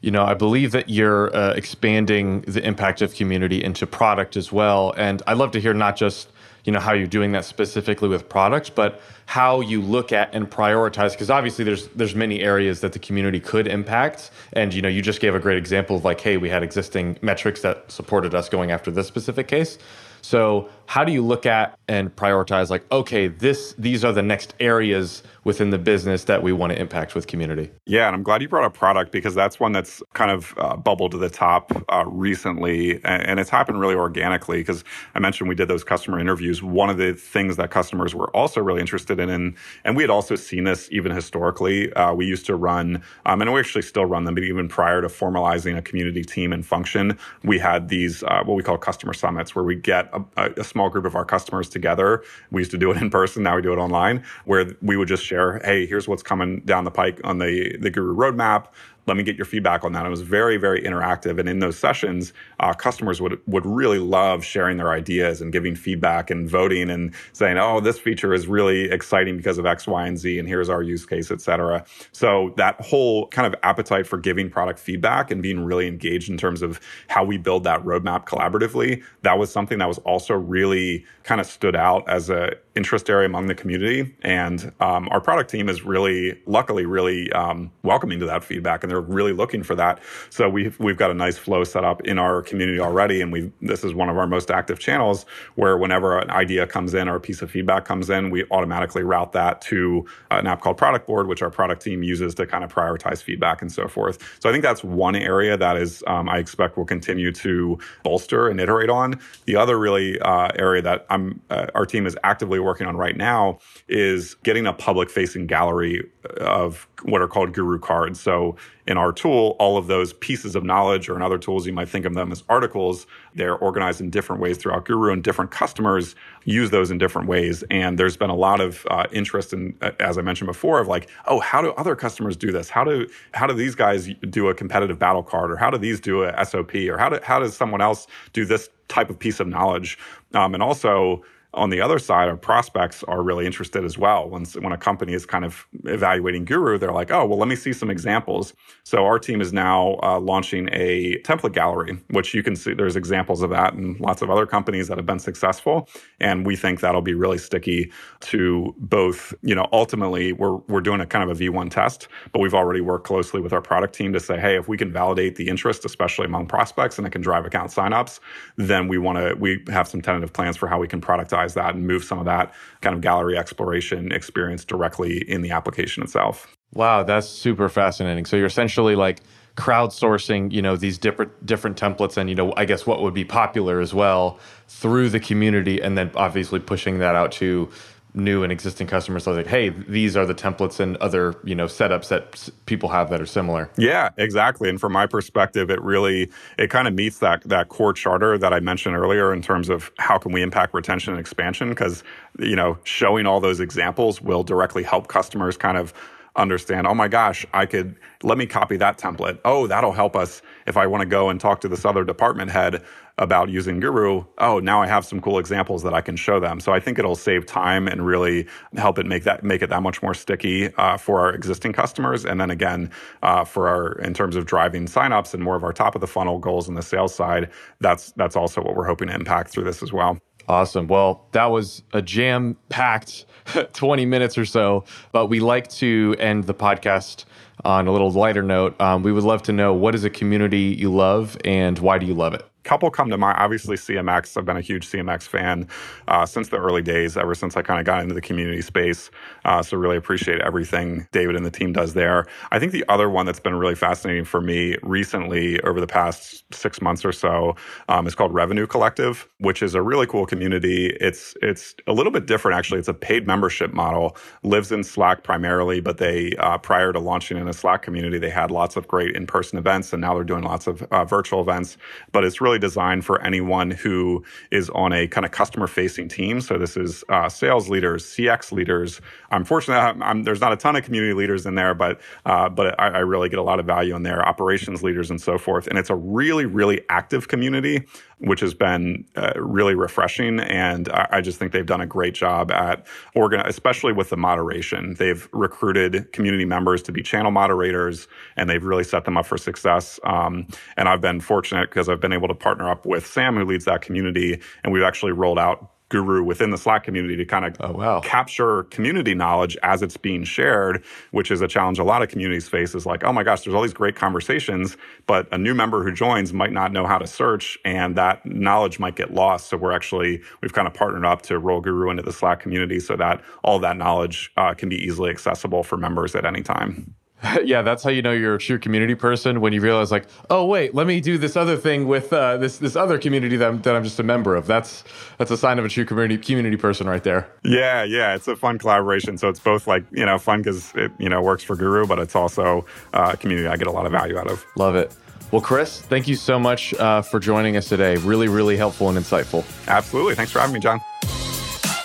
you 0.00 0.12
know, 0.12 0.24
I 0.24 0.34
believe 0.34 0.70
that 0.72 0.88
you're 0.88 1.34
uh, 1.34 1.54
expanding 1.54 2.42
the 2.42 2.64
impact 2.64 3.02
of 3.02 3.14
community 3.14 3.62
into 3.62 3.86
product 3.86 4.36
as 4.36 4.52
well. 4.52 4.94
And 4.96 5.22
I'd 5.26 5.38
love 5.38 5.50
to 5.52 5.60
hear 5.60 5.74
not 5.74 5.96
just 5.96 6.30
you 6.68 6.72
know 6.72 6.80
how 6.80 6.92
you're 6.92 7.06
doing 7.06 7.32
that 7.32 7.46
specifically 7.46 8.10
with 8.10 8.28
products, 8.28 8.68
but 8.68 9.00
how 9.24 9.62
you 9.62 9.80
look 9.80 10.12
at 10.12 10.34
and 10.34 10.50
prioritize 10.50 11.12
because 11.12 11.30
obviously 11.30 11.64
there's 11.64 11.88
there's 11.96 12.14
many 12.14 12.42
areas 12.42 12.82
that 12.82 12.92
the 12.92 12.98
community 12.98 13.40
could 13.40 13.66
impact. 13.66 14.30
And 14.52 14.74
you 14.74 14.82
know 14.82 14.88
you 14.90 15.00
just 15.00 15.18
gave 15.18 15.34
a 15.34 15.38
great 15.38 15.56
example 15.56 15.96
of 15.96 16.04
like 16.04 16.20
hey 16.20 16.36
we 16.36 16.50
had 16.50 16.62
existing 16.62 17.16
metrics 17.22 17.62
that 17.62 17.90
supported 17.90 18.34
us 18.34 18.50
going 18.50 18.70
after 18.70 18.90
this 18.90 19.06
specific 19.06 19.48
case. 19.48 19.78
So 20.20 20.68
how 20.88 21.04
do 21.04 21.12
you 21.12 21.20
look 21.20 21.44
at 21.44 21.78
and 21.86 22.16
prioritize 22.16 22.70
like 22.70 22.82
okay 22.90 23.28
this 23.28 23.74
these 23.76 24.06
are 24.06 24.12
the 24.12 24.22
next 24.22 24.54
areas 24.58 25.22
within 25.44 25.68
the 25.68 25.76
business 25.76 26.24
that 26.24 26.42
we 26.42 26.50
want 26.50 26.72
to 26.72 26.78
impact 26.78 27.14
with 27.14 27.26
community? 27.26 27.70
Yeah 27.84 28.06
and 28.06 28.16
i'm 28.16 28.22
glad 28.22 28.40
you 28.40 28.48
brought 28.48 28.64
up 28.64 28.72
product 28.72 29.12
because 29.12 29.34
that's 29.34 29.60
one 29.60 29.72
that's 29.72 30.02
kind 30.14 30.30
of 30.30 30.54
uh, 30.56 30.76
bubbled 30.76 31.12
to 31.12 31.18
the 31.18 31.28
top 31.28 31.72
uh, 31.92 32.04
recently 32.06 33.04
and, 33.04 33.38
it's 33.38 33.50
happened 33.50 33.78
really 33.78 33.94
organically 33.94 34.58
because 34.58 34.82
i 35.14 35.18
mentioned 35.18 35.48
we 35.48 35.54
did 35.54 35.68
those 35.68 35.84
customer 35.84 36.18
interviews. 36.18 36.62
One 36.62 36.88
of 36.90 36.96
the 36.96 37.12
things 37.12 37.56
that 37.56 37.70
customers 37.70 38.14
were 38.14 38.34
also 38.34 38.60
really 38.62 38.80
interested 38.80 39.20
in 39.20 39.28
and, 39.28 39.54
and 39.84 39.94
we 39.94 40.02
had 40.02 40.10
also 40.10 40.36
seen 40.36 40.64
this 40.64 40.88
even 40.90 41.12
historically 41.12 41.92
uh, 41.92 42.14
we 42.14 42.24
used 42.24 42.46
to 42.46 42.56
run 42.56 43.02
um, 43.26 43.42
and 43.42 43.52
we 43.52 43.60
actually 43.60 43.82
still 43.82 44.06
run 44.06 44.24
them 44.24 44.34
but 44.34 44.42
even 44.42 44.68
prior 44.68 45.02
to 45.02 45.08
formalizing 45.08 45.76
a 45.76 45.82
community 45.82 46.24
team 46.24 46.50
and 46.50 46.64
function 46.64 47.18
we 47.44 47.58
had 47.58 47.90
these 47.90 48.22
uh, 48.22 48.42
what 48.44 48.56
we 48.56 48.62
call 48.62 48.78
customer 48.78 49.12
summits 49.12 49.54
where 49.54 49.66
we 49.66 49.74
get 49.74 50.08
a, 50.14 50.50
a 50.58 50.64
small 50.78 50.88
group 50.88 51.04
of 51.04 51.16
our 51.16 51.24
customers 51.24 51.68
together. 51.68 52.22
We 52.52 52.60
used 52.60 52.70
to 52.70 52.78
do 52.78 52.92
it 52.92 53.02
in 53.02 53.10
person. 53.10 53.42
Now 53.42 53.56
we 53.56 53.62
do 53.62 53.72
it 53.72 53.78
online 53.78 54.22
where 54.44 54.76
we 54.80 54.96
would 54.96 55.08
just 55.08 55.24
share, 55.24 55.58
Hey, 55.64 55.86
here's 55.86 56.06
what's 56.06 56.22
coming 56.22 56.60
down 56.60 56.84
the 56.84 56.92
pike 56.92 57.20
on 57.24 57.38
the, 57.38 57.76
the 57.80 57.90
Guru 57.90 58.14
roadmap 58.14 58.68
let 59.08 59.16
me 59.16 59.24
get 59.24 59.36
your 59.36 59.46
feedback 59.46 59.82
on 59.82 59.92
that. 59.92 60.06
It 60.06 60.10
was 60.10 60.20
very, 60.20 60.58
very 60.58 60.82
interactive. 60.82 61.40
And 61.40 61.48
in 61.48 61.58
those 61.58 61.78
sessions, 61.78 62.32
uh, 62.60 62.74
customers 62.74 63.20
would, 63.20 63.40
would 63.46 63.66
really 63.66 63.98
love 63.98 64.44
sharing 64.44 64.76
their 64.76 64.92
ideas 64.92 65.40
and 65.40 65.50
giving 65.50 65.74
feedback 65.74 66.30
and 66.30 66.48
voting 66.48 66.90
and 66.90 67.14
saying, 67.32 67.58
oh, 67.58 67.80
this 67.80 67.98
feature 67.98 68.32
is 68.34 68.46
really 68.46 68.90
exciting 68.90 69.36
because 69.36 69.58
of 69.58 69.66
X, 69.66 69.86
Y, 69.86 70.06
and 70.06 70.18
Z, 70.18 70.38
and 70.38 70.46
here's 70.46 70.68
our 70.68 70.82
use 70.82 71.06
case, 71.06 71.30
et 71.30 71.40
cetera. 71.40 71.84
So 72.12 72.54
that 72.56 72.80
whole 72.80 73.28
kind 73.28 73.52
of 73.52 73.58
appetite 73.62 74.06
for 74.06 74.18
giving 74.18 74.50
product 74.50 74.78
feedback 74.78 75.30
and 75.30 75.42
being 75.42 75.64
really 75.64 75.88
engaged 75.88 76.28
in 76.28 76.36
terms 76.36 76.62
of 76.62 76.80
how 77.08 77.24
we 77.24 77.38
build 77.38 77.64
that 77.64 77.82
roadmap 77.84 78.26
collaboratively, 78.26 79.02
that 79.22 79.38
was 79.38 79.50
something 79.50 79.78
that 79.78 79.88
was 79.88 79.98
also 79.98 80.34
really 80.34 81.04
kind 81.22 81.40
of 81.40 81.46
stood 81.46 81.74
out 81.74 82.08
as 82.08 82.28
a 82.28 82.52
interest 82.78 83.10
area 83.10 83.26
among 83.26 83.48
the 83.48 83.54
community. 83.54 84.00
And 84.22 84.72
um, 84.80 85.08
our 85.10 85.20
product 85.20 85.50
team 85.50 85.68
is 85.68 85.78
really, 85.84 86.40
luckily, 86.46 86.86
really 86.86 87.20
um, 87.32 87.70
welcoming 87.82 88.18
to 88.20 88.26
that 88.26 88.42
feedback, 88.44 88.78
and 88.82 88.90
they're 88.90 89.00
really 89.18 89.32
looking 89.32 89.62
for 89.64 89.74
that. 89.74 89.94
So 90.30 90.48
we've 90.48 90.78
we've 90.78 90.96
got 90.96 91.10
a 91.10 91.18
nice 91.26 91.36
flow 91.36 91.64
set 91.64 91.84
up 91.84 91.98
in 92.02 92.16
our 92.18 92.42
community 92.42 92.80
already, 92.88 93.20
and 93.20 93.32
we 93.32 93.40
this 93.60 93.82
is 93.82 93.92
one 93.94 94.08
of 94.08 94.16
our 94.16 94.26
most 94.26 94.50
active 94.50 94.78
channels 94.78 95.26
where 95.56 95.76
whenever 95.76 96.18
an 96.18 96.30
idea 96.30 96.66
comes 96.66 96.94
in 96.94 97.08
or 97.08 97.16
a 97.16 97.20
piece 97.28 97.42
of 97.42 97.50
feedback 97.50 97.84
comes 97.84 98.08
in, 98.10 98.30
we 98.30 98.44
automatically 98.50 99.02
route 99.02 99.32
that 99.32 99.60
to 99.62 100.06
an 100.30 100.46
app 100.46 100.60
called 100.60 100.76
Product 100.76 101.04
Board, 101.06 101.26
which 101.26 101.42
our 101.42 101.50
product 101.50 101.82
team 101.82 102.02
uses 102.02 102.34
to 102.36 102.46
kind 102.46 102.64
of 102.64 102.72
prioritize 102.72 103.22
feedback 103.22 103.60
and 103.60 103.72
so 103.72 103.88
forth. 103.88 104.16
So 104.40 104.48
I 104.48 104.52
think 104.52 104.62
that's 104.62 104.84
one 104.84 105.16
area 105.16 105.56
that 105.56 105.76
is 105.76 106.04
um, 106.06 106.28
I 106.28 106.38
expect 106.38 106.76
will 106.76 106.84
continue 106.84 107.32
to 107.32 107.78
bolster 108.04 108.48
and 108.48 108.60
iterate 108.60 108.90
on. 108.90 109.18
The 109.46 109.56
other 109.56 109.78
really 109.78 110.18
uh, 110.20 110.48
area 110.56 110.82
that 110.82 111.06
I'm 111.10 111.40
uh, 111.50 111.66
our 111.74 111.86
team 111.86 112.06
is 112.06 112.16
actively 112.22 112.60
working 112.68 112.86
on 112.86 112.96
right 112.96 113.16
now 113.16 113.58
is 113.88 114.34
getting 114.44 114.66
a 114.66 114.72
public 114.72 115.08
facing 115.10 115.46
gallery 115.46 116.08
of 116.36 116.86
what 117.02 117.22
are 117.22 117.28
called 117.28 117.52
guru 117.54 117.78
cards. 117.78 118.20
So 118.20 118.56
in 118.86 118.96
our 118.96 119.12
tool, 119.12 119.56
all 119.58 119.76
of 119.76 119.86
those 119.86 120.12
pieces 120.14 120.54
of 120.54 120.64
knowledge 120.64 121.08
or 121.08 121.16
in 121.16 121.22
other 121.22 121.38
tools, 121.38 121.66
you 121.66 121.72
might 121.72 121.88
think 121.88 122.04
of 122.04 122.14
them 122.14 122.30
as 122.30 122.44
articles. 122.48 123.06
They're 123.34 123.56
organized 123.56 124.00
in 124.00 124.10
different 124.10 124.42
ways 124.42 124.58
throughout 124.58 124.84
Guru 124.84 125.12
and 125.12 125.22
different 125.22 125.50
customers 125.50 126.14
use 126.44 126.70
those 126.70 126.90
in 126.90 126.98
different 126.98 127.28
ways. 127.28 127.64
And 127.70 127.98
there's 127.98 128.16
been 128.16 128.30
a 128.30 128.36
lot 128.36 128.60
of 128.60 128.86
uh, 128.90 129.06
interest 129.12 129.52
in, 129.52 129.76
uh, 129.80 129.92
as 130.00 130.18
I 130.18 130.22
mentioned 130.22 130.48
before, 130.48 130.80
of 130.80 130.88
like, 130.88 131.08
oh, 131.26 131.40
how 131.40 131.62
do 131.62 131.72
other 131.72 131.94
customers 131.96 132.36
do 132.36 132.52
this? 132.52 132.68
How 132.68 132.84
do, 132.84 133.06
how 133.32 133.46
do 133.46 133.54
these 133.54 133.74
guys 133.74 134.08
do 134.30 134.48
a 134.48 134.54
competitive 134.54 134.98
battle 134.98 135.22
card 135.22 135.50
or 135.50 135.56
how 135.56 135.70
do 135.70 135.78
these 135.78 136.00
do 136.00 136.24
a 136.24 136.44
SOP 136.44 136.74
or 136.74 136.98
how, 136.98 137.08
do, 137.08 137.18
how 137.22 137.38
does 137.38 137.56
someone 137.56 137.80
else 137.80 138.06
do 138.32 138.44
this 138.44 138.68
type 138.88 139.10
of 139.10 139.18
piece 139.18 139.40
of 139.40 139.46
knowledge? 139.46 139.98
Um, 140.34 140.54
and 140.54 140.62
also, 140.62 141.22
on 141.54 141.70
the 141.70 141.80
other 141.80 141.98
side, 141.98 142.28
our 142.28 142.36
prospects 142.36 143.02
are 143.04 143.22
really 143.22 143.46
interested 143.46 143.82
as 143.82 143.96
well. 143.96 144.28
When, 144.28 144.44
when 144.60 144.72
a 144.72 144.76
company 144.76 145.14
is 145.14 145.24
kind 145.24 145.46
of 145.46 145.66
evaluating 145.84 146.44
Guru, 146.44 146.76
they're 146.76 146.92
like, 146.92 147.10
oh, 147.10 147.24
well, 147.24 147.38
let 147.38 147.48
me 147.48 147.56
see 147.56 147.72
some 147.72 147.90
examples. 147.90 148.52
So 148.84 149.04
our 149.06 149.18
team 149.18 149.40
is 149.40 149.50
now 149.50 149.98
uh, 150.02 150.20
launching 150.20 150.68
a 150.72 151.18
template 151.22 151.54
gallery, 151.54 151.98
which 152.10 152.34
you 152.34 152.42
can 152.42 152.54
see 152.54 152.74
there's 152.74 152.96
examples 152.96 153.40
of 153.40 153.48
that 153.50 153.72
and 153.72 153.98
lots 153.98 154.20
of 154.20 154.30
other 154.30 154.44
companies 154.44 154.88
that 154.88 154.98
have 154.98 155.06
been 155.06 155.18
successful. 155.18 155.88
And 156.20 156.44
we 156.46 156.54
think 156.54 156.80
that'll 156.80 157.00
be 157.00 157.14
really 157.14 157.38
sticky 157.38 157.92
to 158.20 158.74
both, 158.76 159.32
you 159.40 159.54
know, 159.54 159.68
ultimately 159.72 160.32
we're, 160.32 160.56
we're 160.68 160.82
doing 160.82 161.00
a 161.00 161.06
kind 161.06 161.28
of 161.28 161.40
a 161.40 161.42
V1 161.42 161.70
test, 161.70 162.08
but 162.32 162.40
we've 162.40 162.54
already 162.54 162.82
worked 162.82 163.06
closely 163.06 163.40
with 163.40 163.54
our 163.54 163.62
product 163.62 163.94
team 163.94 164.12
to 164.12 164.20
say, 164.20 164.38
hey, 164.38 164.56
if 164.58 164.68
we 164.68 164.76
can 164.76 164.92
validate 164.92 165.36
the 165.36 165.48
interest, 165.48 165.86
especially 165.86 166.26
among 166.26 166.46
prospects 166.46 166.98
and 166.98 167.06
it 167.06 167.10
can 167.10 167.22
drive 167.22 167.46
account 167.46 167.70
signups, 167.70 168.20
then 168.56 168.86
we 168.86 168.98
want 168.98 169.16
to, 169.16 169.34
we 169.36 169.64
have 169.68 169.88
some 169.88 170.02
tentative 170.02 170.34
plans 170.34 170.54
for 170.54 170.68
how 170.68 170.78
we 170.78 170.86
can 170.86 171.00
productize 171.00 171.37
that 171.46 171.74
and 171.74 171.86
move 171.86 172.04
some 172.04 172.18
of 172.18 172.24
that 172.26 172.52
kind 172.80 172.94
of 172.94 173.00
gallery 173.00 173.36
exploration 173.36 174.12
experience 174.12 174.64
directly 174.64 175.18
in 175.28 175.42
the 175.42 175.50
application 175.50 176.02
itself. 176.02 176.56
Wow, 176.74 177.02
that's 177.02 177.28
super 177.28 177.68
fascinating. 177.68 178.24
So 178.24 178.36
you're 178.36 178.46
essentially 178.46 178.94
like 178.94 179.20
crowdsourcing, 179.56 180.52
you 180.52 180.62
know, 180.62 180.76
these 180.76 180.98
different 180.98 181.44
different 181.44 181.76
templates 181.76 182.16
and 182.16 182.28
you 182.28 182.36
know, 182.36 182.52
I 182.56 182.64
guess 182.64 182.86
what 182.86 183.02
would 183.02 183.14
be 183.14 183.24
popular 183.24 183.80
as 183.80 183.92
well 183.92 184.38
through 184.68 185.10
the 185.10 185.18
community 185.18 185.80
and 185.80 185.98
then 185.98 186.12
obviously 186.14 186.60
pushing 186.60 186.98
that 186.98 187.16
out 187.16 187.32
to 187.32 187.68
new 188.14 188.42
and 188.42 188.50
existing 188.50 188.86
customers 188.86 189.26
like 189.26 189.46
hey 189.46 189.68
these 189.68 190.16
are 190.16 190.24
the 190.24 190.34
templates 190.34 190.80
and 190.80 190.96
other 190.96 191.34
you 191.44 191.54
know 191.54 191.66
setups 191.66 192.08
that 192.08 192.48
people 192.66 192.88
have 192.88 193.10
that 193.10 193.20
are 193.20 193.26
similar. 193.26 193.70
Yeah 193.76 194.10
exactly 194.16 194.68
and 194.68 194.80
from 194.80 194.92
my 194.92 195.06
perspective 195.06 195.70
it 195.70 195.80
really 195.82 196.30
it 196.58 196.70
kind 196.70 196.88
of 196.88 196.94
meets 196.94 197.18
that 197.18 197.42
that 197.42 197.68
core 197.68 197.92
charter 197.92 198.38
that 198.38 198.52
i 198.52 198.60
mentioned 198.60 198.96
earlier 198.96 199.32
in 199.32 199.42
terms 199.42 199.68
of 199.68 199.90
how 199.98 200.18
can 200.18 200.32
we 200.32 200.42
impact 200.42 200.74
retention 200.74 201.12
and 201.12 201.20
expansion 201.20 201.68
because 201.68 202.02
you 202.38 202.56
know 202.56 202.78
showing 202.84 203.26
all 203.26 203.40
those 203.40 203.60
examples 203.60 204.20
will 204.20 204.42
directly 204.42 204.82
help 204.82 205.08
customers 205.08 205.56
kind 205.56 205.76
of 205.76 205.92
understand, 206.38 206.86
oh 206.86 206.94
my 206.94 207.08
gosh, 207.08 207.44
I 207.52 207.66
could, 207.66 207.96
let 208.22 208.38
me 208.38 208.46
copy 208.46 208.76
that 208.78 208.96
template. 208.96 209.38
Oh, 209.44 209.66
that'll 209.66 209.92
help 209.92 210.16
us 210.16 210.40
if 210.66 210.76
I 210.76 210.86
want 210.86 211.02
to 211.02 211.06
go 211.06 211.28
and 211.28 211.40
talk 211.40 211.60
to 211.62 211.68
this 211.68 211.84
other 211.84 212.04
department 212.04 212.50
head 212.50 212.82
about 213.18 213.48
using 213.48 213.80
Guru. 213.80 214.24
Oh, 214.38 214.60
now 214.60 214.80
I 214.80 214.86
have 214.86 215.04
some 215.04 215.20
cool 215.20 215.38
examples 215.40 215.82
that 215.82 215.92
I 215.92 216.00
can 216.00 216.14
show 216.14 216.38
them. 216.38 216.60
So 216.60 216.72
I 216.72 216.78
think 216.78 217.00
it'll 217.00 217.16
save 217.16 217.46
time 217.46 217.88
and 217.88 218.06
really 218.06 218.46
help 218.76 218.98
it 218.98 219.06
make 219.06 219.24
that, 219.24 219.42
make 219.42 219.60
it 219.60 219.70
that 219.70 219.82
much 219.82 220.00
more 220.02 220.14
sticky 220.14 220.72
uh, 220.76 220.96
for 220.96 221.18
our 221.18 221.34
existing 221.34 221.72
customers. 221.72 222.24
And 222.24 222.40
then 222.40 222.50
again, 222.50 222.92
uh, 223.24 223.44
for 223.44 223.68
our, 223.68 223.92
in 224.00 224.14
terms 224.14 224.36
of 224.36 224.46
driving 224.46 224.86
signups 224.86 225.34
and 225.34 225.42
more 225.42 225.56
of 225.56 225.64
our 225.64 225.72
top 225.72 225.96
of 225.96 226.00
the 226.00 226.06
funnel 226.06 226.38
goals 226.38 226.68
on 226.68 226.74
the 226.76 226.82
sales 226.82 227.12
side, 227.14 227.50
that's, 227.80 228.12
that's 228.12 228.36
also 228.36 228.62
what 228.62 228.76
we're 228.76 228.86
hoping 228.86 229.08
to 229.08 229.14
impact 229.14 229.50
through 229.50 229.64
this 229.64 229.82
as 229.82 229.92
well. 229.92 230.18
Awesome. 230.48 230.86
Well, 230.88 231.26
that 231.32 231.46
was 231.46 231.82
a 231.92 232.00
jam 232.00 232.56
packed 232.70 233.26
20 233.74 234.06
minutes 234.06 234.38
or 234.38 234.46
so, 234.46 234.84
but 235.12 235.26
we 235.26 235.40
like 235.40 235.68
to 235.68 236.16
end 236.18 236.44
the 236.44 236.54
podcast 236.54 237.26
on 237.64 237.86
a 237.86 237.92
little 237.92 238.10
lighter 238.10 238.42
note. 238.42 238.80
Um, 238.80 239.02
we 239.02 239.12
would 239.12 239.24
love 239.24 239.42
to 239.42 239.52
know 239.52 239.74
what 239.74 239.94
is 239.94 240.04
a 240.04 240.10
community 240.10 240.74
you 240.78 240.92
love 240.92 241.36
and 241.44 241.78
why 241.78 241.98
do 241.98 242.06
you 242.06 242.14
love 242.14 242.32
it? 242.32 242.46
Couple 242.68 242.90
come 242.90 243.08
to 243.10 243.16
mind. 243.16 243.38
Obviously, 243.38 243.76
CMX. 243.76 244.36
I've 244.36 244.44
been 244.44 244.56
a 244.56 244.60
huge 244.60 244.86
CMX 244.88 245.22
fan 245.22 245.66
uh, 246.06 246.26
since 246.26 246.48
the 246.48 246.58
early 246.58 246.82
days, 246.82 247.16
ever 247.16 247.34
since 247.34 247.56
I 247.56 247.62
kind 247.62 247.80
of 247.80 247.86
got 247.86 248.02
into 248.02 248.14
the 248.14 248.20
community 248.20 248.60
space. 248.60 249.10
Uh, 249.44 249.62
so, 249.62 249.76
really 249.76 249.96
appreciate 249.96 250.40
everything 250.42 251.08
David 251.12 251.34
and 251.34 251.46
the 251.46 251.50
team 251.50 251.72
does 251.72 251.94
there. 251.94 252.26
I 252.52 252.58
think 252.58 252.72
the 252.72 252.84
other 252.88 253.08
one 253.08 253.26
that's 253.26 253.40
been 253.40 253.54
really 253.54 253.74
fascinating 253.74 254.24
for 254.24 254.40
me 254.40 254.76
recently, 254.82 255.60
over 255.62 255.80
the 255.80 255.86
past 255.86 256.44
six 256.52 256.82
months 256.82 257.04
or 257.04 257.12
so, 257.12 257.56
um, 257.88 258.06
is 258.06 258.14
called 258.14 258.34
Revenue 258.34 258.66
Collective, 258.66 259.26
which 259.38 259.62
is 259.62 259.74
a 259.74 259.82
really 259.82 260.06
cool 260.06 260.26
community. 260.26 260.96
It's 261.00 261.34
it's 261.40 261.74
a 261.86 261.92
little 261.92 262.12
bit 262.12 262.26
different, 262.26 262.58
actually. 262.58 262.80
It's 262.80 262.88
a 262.88 262.94
paid 262.94 263.26
membership 263.26 263.72
model. 263.72 264.16
Lives 264.42 264.70
in 264.72 264.84
Slack 264.84 265.22
primarily, 265.22 265.80
but 265.80 265.98
they 265.98 266.34
uh, 266.36 266.58
prior 266.58 266.92
to 266.92 266.98
launching 266.98 267.38
in 267.38 267.48
a 267.48 267.52
Slack 267.52 267.82
community, 267.82 268.18
they 268.18 268.30
had 268.30 268.50
lots 268.50 268.76
of 268.76 268.86
great 268.86 269.16
in 269.16 269.26
person 269.26 269.58
events, 269.58 269.92
and 269.92 270.00
now 270.02 270.14
they're 270.14 270.24
doing 270.24 270.44
lots 270.44 270.66
of 270.66 270.82
uh, 270.82 271.04
virtual 271.04 271.40
events. 271.40 271.76
But 272.12 272.24
it's 272.24 272.40
really 272.40 272.57
designed 272.58 273.04
for 273.04 273.20
anyone 273.22 273.70
who 273.70 274.24
is 274.50 274.70
on 274.70 274.92
a 274.92 275.06
kind 275.06 275.24
of 275.24 275.32
customer 275.32 275.66
facing 275.66 276.08
team. 276.08 276.40
So 276.40 276.58
this 276.58 276.76
is 276.76 277.04
uh, 277.08 277.28
sales 277.28 277.68
leaders, 277.68 278.04
CX 278.04 278.52
leaders. 278.52 279.00
I'm 279.30 279.44
fortunate 279.44 279.76
I'm, 279.76 280.02
I'm, 280.02 280.22
there's 280.24 280.40
not 280.40 280.52
a 280.52 280.56
ton 280.56 280.76
of 280.76 280.84
community 280.84 281.14
leaders 281.14 281.46
in 281.46 281.54
there, 281.54 281.74
but 281.74 282.00
uh, 282.26 282.48
but 282.48 282.78
I, 282.80 282.88
I, 282.88 282.98
really 282.98 283.28
get 283.28 283.38
a 283.38 283.42
lot 283.42 283.60
of 283.60 283.66
value 283.66 283.94
in 283.94 284.02
there. 284.02 284.26
Operations 284.26 284.82
leaders 284.82 285.10
and 285.10 285.20
so 285.20 285.38
forth. 285.38 285.66
And 285.66 285.78
it's 285.78 285.90
a 285.90 285.94
really 285.94 286.46
really 286.46 286.82
active 286.88 287.28
community, 287.28 287.86
which 288.18 288.40
has 288.40 288.54
been 288.54 289.04
uh, 289.16 289.32
really 289.36 289.74
refreshing. 289.74 290.40
And 290.40 290.88
I, 290.88 291.08
I, 291.12 291.20
just 291.20 291.38
think 291.38 291.52
they've 291.52 291.64
done 291.64 291.80
a 291.80 291.86
great 291.86 292.14
job 292.14 292.50
at 292.50 292.86
organ, 293.14 293.40
especially 293.40 293.92
with 293.92 294.10
the 294.10 294.16
moderation. 294.16 294.94
They've 294.94 295.28
recruited 295.32 296.12
community 296.12 296.44
members 296.44 296.82
to 296.84 296.92
be 296.92 297.02
channel 297.02 297.30
moderators, 297.30 298.08
and 298.36 298.50
they've 298.50 298.64
really 298.64 298.84
set 298.84 299.04
them 299.04 299.16
up 299.16 299.26
for 299.26 299.38
success. 299.38 300.00
Um, 300.04 300.46
and 300.76 300.88
I've 300.88 301.00
been 301.00 301.20
fortunate 301.20 301.70
because 301.70 301.88
I've 301.88 302.00
been 302.00 302.12
able 302.12 302.28
to 302.28 302.34
partner 302.34 302.68
up 302.68 302.86
with 302.86 303.06
Sam, 303.06 303.36
who 303.36 303.44
leads 303.44 303.64
that 303.66 303.82
community, 303.82 304.40
and 304.64 304.72
we've 304.72 304.82
actually 304.82 305.12
rolled 305.12 305.38
out 305.38 305.70
guru 305.88 306.22
within 306.22 306.50
the 306.50 306.58
Slack 306.58 306.84
community 306.84 307.16
to 307.16 307.24
kind 307.24 307.44
of 307.44 307.56
oh, 307.60 307.72
wow. 307.72 308.00
capture 308.00 308.64
community 308.64 309.14
knowledge 309.14 309.56
as 309.62 309.82
it's 309.82 309.96
being 309.96 310.24
shared, 310.24 310.84
which 311.12 311.30
is 311.30 311.40
a 311.40 311.48
challenge 311.48 311.78
a 311.78 311.84
lot 311.84 312.02
of 312.02 312.08
communities 312.08 312.48
face 312.48 312.74
is 312.74 312.84
like, 312.84 313.04
oh 313.04 313.12
my 313.12 313.22
gosh, 313.22 313.42
there's 313.42 313.54
all 313.54 313.62
these 313.62 313.72
great 313.72 313.96
conversations, 313.96 314.76
but 315.06 315.26
a 315.32 315.38
new 315.38 315.54
member 315.54 315.82
who 315.82 315.92
joins 315.92 316.32
might 316.32 316.52
not 316.52 316.72
know 316.72 316.86
how 316.86 316.98
to 316.98 317.06
search 317.06 317.58
and 317.64 317.96
that 317.96 318.24
knowledge 318.26 318.78
might 318.78 318.96
get 318.96 319.14
lost. 319.14 319.48
So 319.48 319.56
we're 319.56 319.72
actually, 319.72 320.22
we've 320.42 320.52
kind 320.52 320.68
of 320.68 320.74
partnered 320.74 321.04
up 321.04 321.22
to 321.22 321.38
roll 321.38 321.60
Guru 321.60 321.90
into 321.90 322.02
the 322.02 322.12
Slack 322.12 322.40
community 322.40 322.80
so 322.80 322.96
that 322.96 323.22
all 323.42 323.58
that 323.60 323.76
knowledge 323.76 324.30
uh, 324.36 324.54
can 324.54 324.68
be 324.68 324.76
easily 324.76 325.10
accessible 325.10 325.62
for 325.62 325.76
members 325.76 326.14
at 326.14 326.24
any 326.24 326.42
time. 326.42 326.94
yeah, 327.44 327.62
that's 327.62 327.82
how 327.82 327.90
you 327.90 328.00
know 328.00 328.12
you're 328.12 328.36
a 328.36 328.38
true 328.38 328.58
community 328.58 328.94
person 328.94 329.40
when 329.40 329.52
you 329.52 329.60
realize 329.60 329.90
like, 329.90 330.06
oh 330.30 330.44
wait, 330.44 330.74
let 330.74 330.86
me 330.86 331.00
do 331.00 331.18
this 331.18 331.36
other 331.36 331.56
thing 331.56 331.88
with 331.88 332.12
uh, 332.12 332.36
this 332.36 332.58
this 332.58 332.76
other 332.76 332.98
community 332.98 333.36
that 333.36 333.48
I'm, 333.48 333.62
that 333.62 333.74
I'm 333.74 333.82
just 333.82 333.98
a 333.98 334.04
member 334.04 334.36
of. 334.36 334.46
That's 334.46 334.84
that's 335.16 335.30
a 335.30 335.36
sign 335.36 335.58
of 335.58 335.64
a 335.64 335.68
true 335.68 335.84
community 335.84 336.18
community 336.18 336.56
person 336.56 336.88
right 336.88 337.02
there. 337.02 337.28
Yeah, 337.42 337.82
yeah, 337.82 338.14
it's 338.14 338.28
a 338.28 338.36
fun 338.36 338.58
collaboration. 338.58 339.18
So 339.18 339.28
it's 339.28 339.40
both 339.40 339.66
like 339.66 339.84
you 339.90 340.06
know 340.06 340.18
fun 340.18 340.42
because 340.42 340.72
it 340.76 340.92
you 340.98 341.08
know 341.08 341.20
works 341.20 341.42
for 341.42 341.56
Guru, 341.56 341.86
but 341.86 341.98
it's 341.98 342.14
also 342.14 342.64
uh, 342.94 343.10
a 343.14 343.16
community 343.16 343.48
I 343.48 343.56
get 343.56 343.66
a 343.66 343.72
lot 343.72 343.86
of 343.86 343.92
value 343.92 344.16
out 344.16 344.30
of. 344.30 344.44
Love 344.56 344.76
it. 344.76 344.94
Well, 345.32 345.42
Chris, 345.42 345.82
thank 345.82 346.08
you 346.08 346.14
so 346.14 346.38
much 346.38 346.72
uh, 346.74 347.02
for 347.02 347.20
joining 347.20 347.56
us 347.56 347.68
today. 347.68 347.96
Really, 347.96 348.28
really 348.28 348.56
helpful 348.56 348.88
and 348.88 348.96
insightful. 348.96 349.44
Absolutely. 349.66 350.14
Thanks 350.14 350.32
for 350.32 350.38
having 350.38 350.54
me, 350.54 350.60
John. 350.60 350.80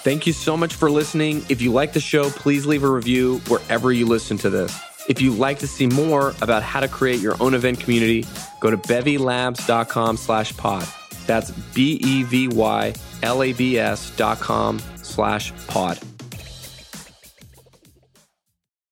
Thank 0.04 0.28
you 0.28 0.34
so 0.34 0.56
much 0.56 0.76
for 0.76 0.92
listening. 0.92 1.44
If 1.50 1.62
you 1.62 1.72
like 1.72 1.94
the 1.94 2.00
show, 2.00 2.30
please 2.30 2.66
leave 2.66 2.84
a 2.84 2.90
review 2.90 3.40
wherever 3.48 3.92
you 3.92 4.06
listen 4.06 4.38
to 4.40 4.50
this. 4.50 4.93
If 5.08 5.22
you'd 5.22 5.38
like 5.38 5.60
to 5.60 5.68
see 5.68 5.86
more 5.88 6.34
about 6.42 6.64
how 6.64 6.80
to 6.80 6.88
create 6.88 7.20
your 7.20 7.36
own 7.42 7.54
event 7.54 7.80
community, 7.82 8.26
go 8.62 8.72
to 8.72 8.78
bevylabs.com 8.78 10.18
slash 10.18 10.56
pod. 10.58 10.88
That's 11.26 11.52
B-E-V-Y-L-A-B-S 11.52 12.10
dot 14.18 14.40
com 14.40 14.80
slash 15.02 15.54
pod. 15.68 16.00